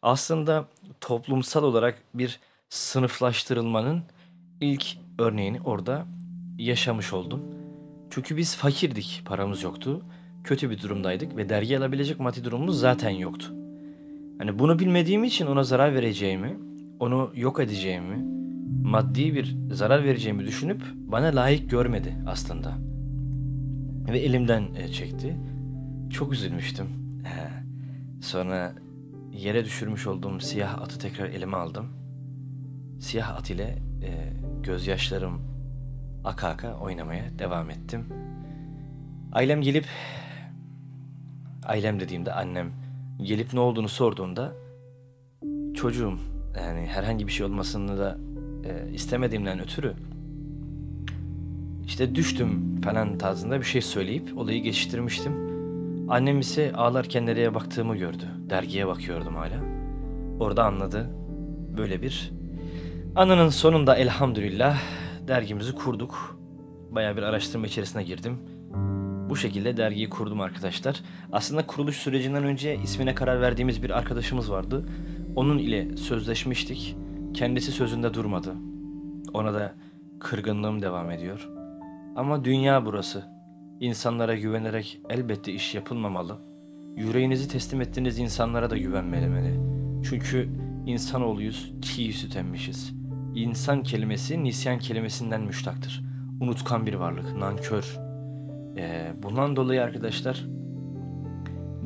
aslında 0.03 0.65
toplumsal 1.01 1.65
olarak 1.65 2.03
bir 2.15 2.41
sınıflaştırılmanın 2.69 4.03
ilk 4.61 4.87
örneğini 5.19 5.61
orada 5.61 6.07
yaşamış 6.59 7.13
oldum. 7.13 7.43
Çünkü 8.11 8.37
biz 8.37 8.57
fakirdik, 8.57 9.23
paramız 9.25 9.63
yoktu. 9.63 10.03
Kötü 10.45 10.71
bir 10.71 10.83
durumdaydık 10.83 11.37
ve 11.37 11.49
dergi 11.49 11.79
alabilecek 11.79 12.21
maddi 12.21 12.45
durumumuz 12.45 12.81
zaten 12.81 13.11
yoktu. 13.11 13.60
Hani 14.41 14.59
bunu 14.59 14.79
bilmediğim 14.79 15.25
için 15.25 15.47
ona 15.47 15.65
zarar 15.65 15.95
vereceğimi, 15.95 16.59
onu 17.01 17.33
yok 17.35 17.61
edeceğimi, 17.61 18.25
maddi 18.83 19.35
bir 19.35 19.57
zarar 19.73 20.05
vereceğimi 20.05 20.45
düşünüp 20.45 20.83
bana 20.95 21.27
layık 21.27 21.71
görmedi 21.71 22.17
aslında. 22.27 22.79
Ve 24.13 24.19
elimden 24.19 24.75
e, 24.75 24.89
çekti. 24.89 25.37
Çok 26.11 26.33
üzülmüştüm. 26.33 26.87
Sonra 28.21 28.73
yere 29.33 29.65
düşürmüş 29.65 30.07
olduğum 30.07 30.41
siyah 30.41 30.83
atı 30.83 30.99
tekrar 30.99 31.29
elime 31.29 31.57
aldım. 31.57 31.87
Siyah 33.01 33.37
at 33.37 33.51
ile 33.51 33.79
e, 34.03 34.33
gözyaşlarım 34.63 35.41
aka 36.25 36.49
aka 36.49 36.75
oynamaya 36.75 37.39
devam 37.39 37.71
ettim. 37.71 38.07
Ailem 39.33 39.63
gelip, 39.63 39.87
ailem 41.65 42.01
dediğimde 42.01 42.33
annem 42.33 42.80
gelip 43.25 43.53
ne 43.53 43.61
olduğunu 43.61 43.89
sorduğunda 43.89 44.53
çocuğum 45.75 46.19
yani 46.57 46.87
herhangi 46.87 47.27
bir 47.27 47.33
şey 47.33 47.47
olmasını 47.47 47.99
da 47.99 48.19
e, 48.65 48.93
istemediğimden 48.93 49.61
ötürü 49.61 49.95
işte 51.87 52.15
düştüm 52.15 52.81
falan 52.81 53.19
tarzında 53.19 53.61
bir 53.61 53.65
şey 53.65 53.83
söyleyip 53.83 54.39
olayı 54.39 54.63
geçiştirmiştim. 54.63 55.51
Annem 56.09 56.41
ise 56.41 56.73
ağlarken 56.73 57.27
nereye 57.27 57.55
baktığımı 57.55 57.97
gördü. 57.97 58.25
Dergiye 58.51 58.87
bakıyordum 58.87 59.35
hala. 59.35 59.61
Orada 60.41 60.65
anladı. 60.65 61.11
Böyle 61.77 62.03
bir 62.03 62.33
anının 63.17 63.49
sonunda 63.49 63.97
elhamdülillah 63.97 64.79
dergimizi 65.29 65.75
kurduk. 65.75 66.39
Baya 66.91 67.17
bir 67.17 67.23
araştırma 67.23 67.67
içerisine 67.67 68.03
girdim. 68.03 68.39
Bu 69.31 69.37
şekilde 69.37 69.77
dergiyi 69.77 70.11
kurdum 70.11 70.41
arkadaşlar. 70.41 71.03
Aslında 71.33 71.67
kuruluş 71.67 71.97
sürecinden 71.97 72.45
önce 72.45 72.79
ismine 72.85 73.15
karar 73.15 73.41
verdiğimiz 73.41 73.83
bir 73.83 73.91
arkadaşımız 73.91 74.51
vardı. 74.51 74.87
Onun 75.37 75.59
ile 75.59 75.97
sözleşmiştik. 75.97 76.97
Kendisi 77.35 77.73
sözünde 77.73 78.15
durmadı. 78.15 78.55
Ona 79.35 79.55
da 79.55 79.75
kırgınlığım 80.21 80.83
devam 80.83 81.11
ediyor. 81.11 81.49
Ama 82.17 82.45
dünya 82.45 82.87
burası. 82.87 83.25
İnsanlara 83.81 84.35
güvenerek 84.35 85.01
elbette 85.11 85.53
iş 85.53 85.75
yapılmamalı. 85.75 86.39
Yüreğinizi 86.97 87.49
teslim 87.49 87.81
ettiğiniz 87.81 88.19
insanlara 88.19 88.71
da 88.71 88.77
güvenmelemeli. 88.77 89.61
Çünkü 90.05 90.49
insanoğluyuz, 90.87 91.73
çiğ 91.83 92.13
süt 92.13 92.37
emmişiz. 92.37 92.93
İnsan 93.35 93.83
kelimesi 93.83 94.45
nisyan 94.45 94.79
kelimesinden 94.79 95.41
müştaktır. 95.41 96.05
Unutkan 96.41 96.87
bir 96.87 96.95
varlık, 96.95 97.37
nankör. 97.37 98.10
Ee, 98.77 99.13
bundan 99.23 99.57
dolayı 99.57 99.83
arkadaşlar 99.83 100.47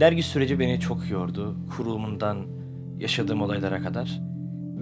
dergi 0.00 0.22
süreci 0.22 0.58
beni 0.58 0.80
çok 0.80 1.10
yordu. 1.10 1.56
Kurulumundan 1.76 2.46
yaşadığım 2.98 3.42
olaylara 3.42 3.82
kadar. 3.82 4.20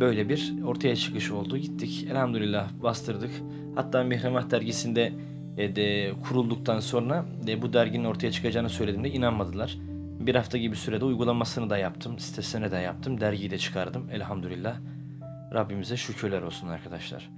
Böyle 0.00 0.28
bir 0.28 0.54
ortaya 0.64 0.96
çıkış 0.96 1.30
oldu. 1.30 1.58
Gittik 1.58 2.06
elhamdülillah 2.10 2.70
bastırdık. 2.82 3.30
Hatta 3.74 4.02
Mihremat 4.02 4.50
dergisinde 4.50 5.12
e, 5.56 5.76
de 5.76 6.12
kurulduktan 6.28 6.80
sonra 6.80 7.24
de 7.46 7.62
bu 7.62 7.72
derginin 7.72 8.04
ortaya 8.04 8.32
çıkacağını 8.32 8.68
söylediğimde 8.68 9.10
inanmadılar. 9.10 9.78
Bir 10.20 10.34
hafta 10.34 10.58
gibi 10.58 10.76
sürede 10.76 11.04
uygulamasını 11.04 11.70
da 11.70 11.78
yaptım, 11.78 12.18
sitesine 12.18 12.70
de 12.70 12.76
yaptım, 12.76 13.20
dergiyi 13.20 13.50
de 13.50 13.58
çıkardım 13.58 14.10
elhamdülillah. 14.10 14.76
Rabbimize 15.54 15.96
şükürler 15.96 16.42
olsun 16.42 16.68
arkadaşlar. 16.68 17.30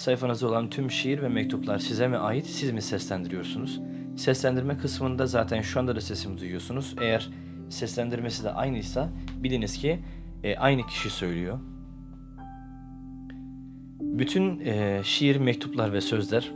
Sayfanızda 0.00 0.48
olan 0.48 0.70
tüm 0.70 0.90
şiir 0.90 1.22
ve 1.22 1.28
mektuplar 1.28 1.78
size 1.78 2.08
mi 2.08 2.16
ait, 2.16 2.46
siz 2.46 2.70
mi 2.70 2.82
seslendiriyorsunuz? 2.82 3.80
Seslendirme 4.16 4.78
kısmında 4.78 5.26
zaten 5.26 5.60
şu 5.60 5.80
anda 5.80 5.96
da 5.96 6.00
sesimi 6.00 6.40
duyuyorsunuz. 6.40 6.94
Eğer 7.00 7.30
seslendirmesi 7.68 8.44
de 8.44 8.50
aynıysa 8.50 9.10
biliniz 9.36 9.78
ki 9.78 9.98
e, 10.44 10.56
aynı 10.56 10.86
kişi 10.86 11.10
söylüyor. 11.10 11.58
Bütün 14.00 14.60
e, 14.60 15.00
şiir, 15.04 15.36
mektuplar 15.36 15.92
ve 15.92 16.00
sözler 16.00 16.52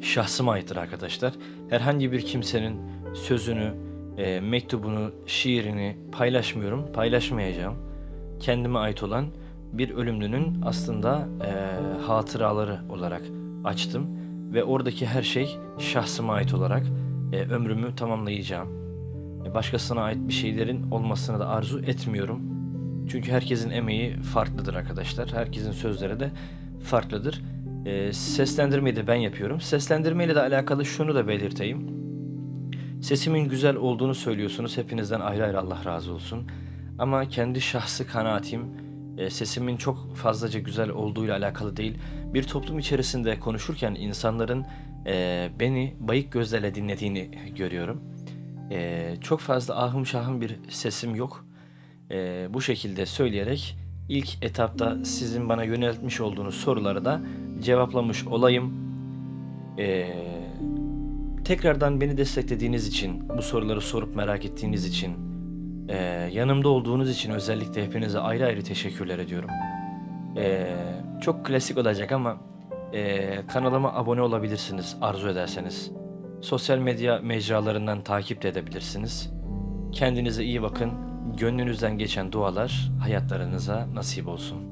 şahsıma 0.00 0.52
aittir 0.52 0.76
arkadaşlar. 0.76 1.32
Herhangi 1.70 2.12
bir 2.12 2.20
kimsenin 2.20 2.76
sözünü, 3.14 3.74
e, 4.18 4.40
mektubunu, 4.40 5.12
şiirini 5.26 5.96
paylaşmıyorum, 6.12 6.92
paylaşmayacağım. 6.92 7.76
Kendime 8.40 8.78
ait 8.78 9.02
olan 9.02 9.26
bir 9.72 9.90
ölümlünün 9.90 10.62
aslında 10.64 11.28
e, 11.44 12.02
hatıraları 12.02 12.80
olarak 12.90 13.22
açtım 13.64 14.06
ve 14.52 14.64
oradaki 14.64 15.06
her 15.06 15.22
şey 15.22 15.58
şahsıma 15.78 16.34
ait 16.34 16.54
olarak 16.54 16.86
e, 17.32 17.40
ömrümü 17.40 17.96
tamamlayacağım. 17.96 18.68
E, 19.46 19.54
başkasına 19.54 20.00
ait 20.00 20.28
bir 20.28 20.32
şeylerin 20.32 20.90
olmasını 20.90 21.40
da 21.40 21.48
arzu 21.48 21.78
etmiyorum. 21.78 22.40
Çünkü 23.08 23.32
herkesin 23.32 23.70
emeği 23.70 24.16
farklıdır 24.16 24.74
arkadaşlar. 24.74 25.32
Herkesin 25.32 25.72
sözleri 25.72 26.20
de 26.20 26.30
farklıdır. 26.84 27.42
E, 27.86 28.12
seslendirmeyi 28.12 28.96
de 28.96 29.06
ben 29.06 29.14
yapıyorum. 29.14 29.60
Seslendirmeyle 29.60 30.34
de 30.34 30.40
alakalı 30.40 30.84
şunu 30.84 31.14
da 31.14 31.28
belirteyim. 31.28 32.02
Sesimin 33.02 33.48
güzel 33.48 33.76
olduğunu 33.76 34.14
söylüyorsunuz. 34.14 34.76
Hepinizden 34.76 35.20
ayrı 35.20 35.44
ayrı 35.44 35.60
Allah 35.60 35.84
razı 35.84 36.12
olsun. 36.12 36.42
Ama 36.98 37.28
kendi 37.28 37.60
şahsı 37.60 38.06
kanaatim 38.06 38.60
e, 39.18 39.30
sesimin 39.30 39.76
çok 39.76 40.16
fazlaca 40.16 40.60
güzel 40.60 40.90
olduğuyla 40.90 41.36
alakalı 41.36 41.76
değil. 41.76 41.98
Bir 42.34 42.42
toplum 42.42 42.78
içerisinde 42.78 43.40
konuşurken 43.40 43.94
insanların 43.94 44.64
e, 45.06 45.50
beni 45.60 45.96
bayık 46.00 46.32
gözlerle 46.32 46.74
dinlediğini 46.74 47.30
görüyorum. 47.56 48.02
E, 48.70 49.14
çok 49.20 49.40
fazla 49.40 49.84
ahım 49.84 50.06
şahım 50.06 50.40
bir 50.40 50.58
sesim 50.68 51.14
yok. 51.14 51.46
Bu 52.48 52.62
şekilde 52.62 53.06
söyleyerek 53.06 53.76
ilk 54.08 54.44
etapta 54.44 55.04
sizin 55.04 55.48
bana 55.48 55.64
yöneltmiş 55.64 56.20
olduğunuz 56.20 56.54
soruları 56.54 57.04
da 57.04 57.20
cevaplamış 57.62 58.26
olayım. 58.26 58.74
Tekrardan 61.44 62.00
beni 62.00 62.16
desteklediğiniz 62.16 62.86
için, 62.86 63.28
bu 63.38 63.42
soruları 63.42 63.80
sorup 63.80 64.16
merak 64.16 64.44
ettiğiniz 64.44 64.84
için, 64.84 65.31
e, 65.88 65.96
yanımda 66.32 66.68
olduğunuz 66.68 67.10
için 67.10 67.30
özellikle 67.30 67.84
hepinize 67.84 68.18
ayrı 68.18 68.46
ayrı 68.46 68.64
teşekkürler 68.64 69.18
ediyorum. 69.18 69.50
E, 70.36 70.76
çok 71.20 71.46
klasik 71.46 71.78
olacak 71.78 72.12
ama 72.12 72.36
e, 72.92 73.46
kanalıma 73.46 73.94
abone 73.94 74.22
olabilirsiniz 74.22 74.96
arzu 75.00 75.28
ederseniz. 75.28 75.90
Sosyal 76.40 76.78
medya 76.78 77.18
mecralarından 77.18 78.02
takip 78.02 78.42
de 78.42 78.48
edebilirsiniz. 78.48 79.30
Kendinize 79.92 80.44
iyi 80.44 80.62
bakın. 80.62 80.90
Gönlünüzden 81.36 81.98
geçen 81.98 82.32
dualar 82.32 82.92
hayatlarınıza 83.00 83.88
nasip 83.94 84.28
olsun. 84.28 84.71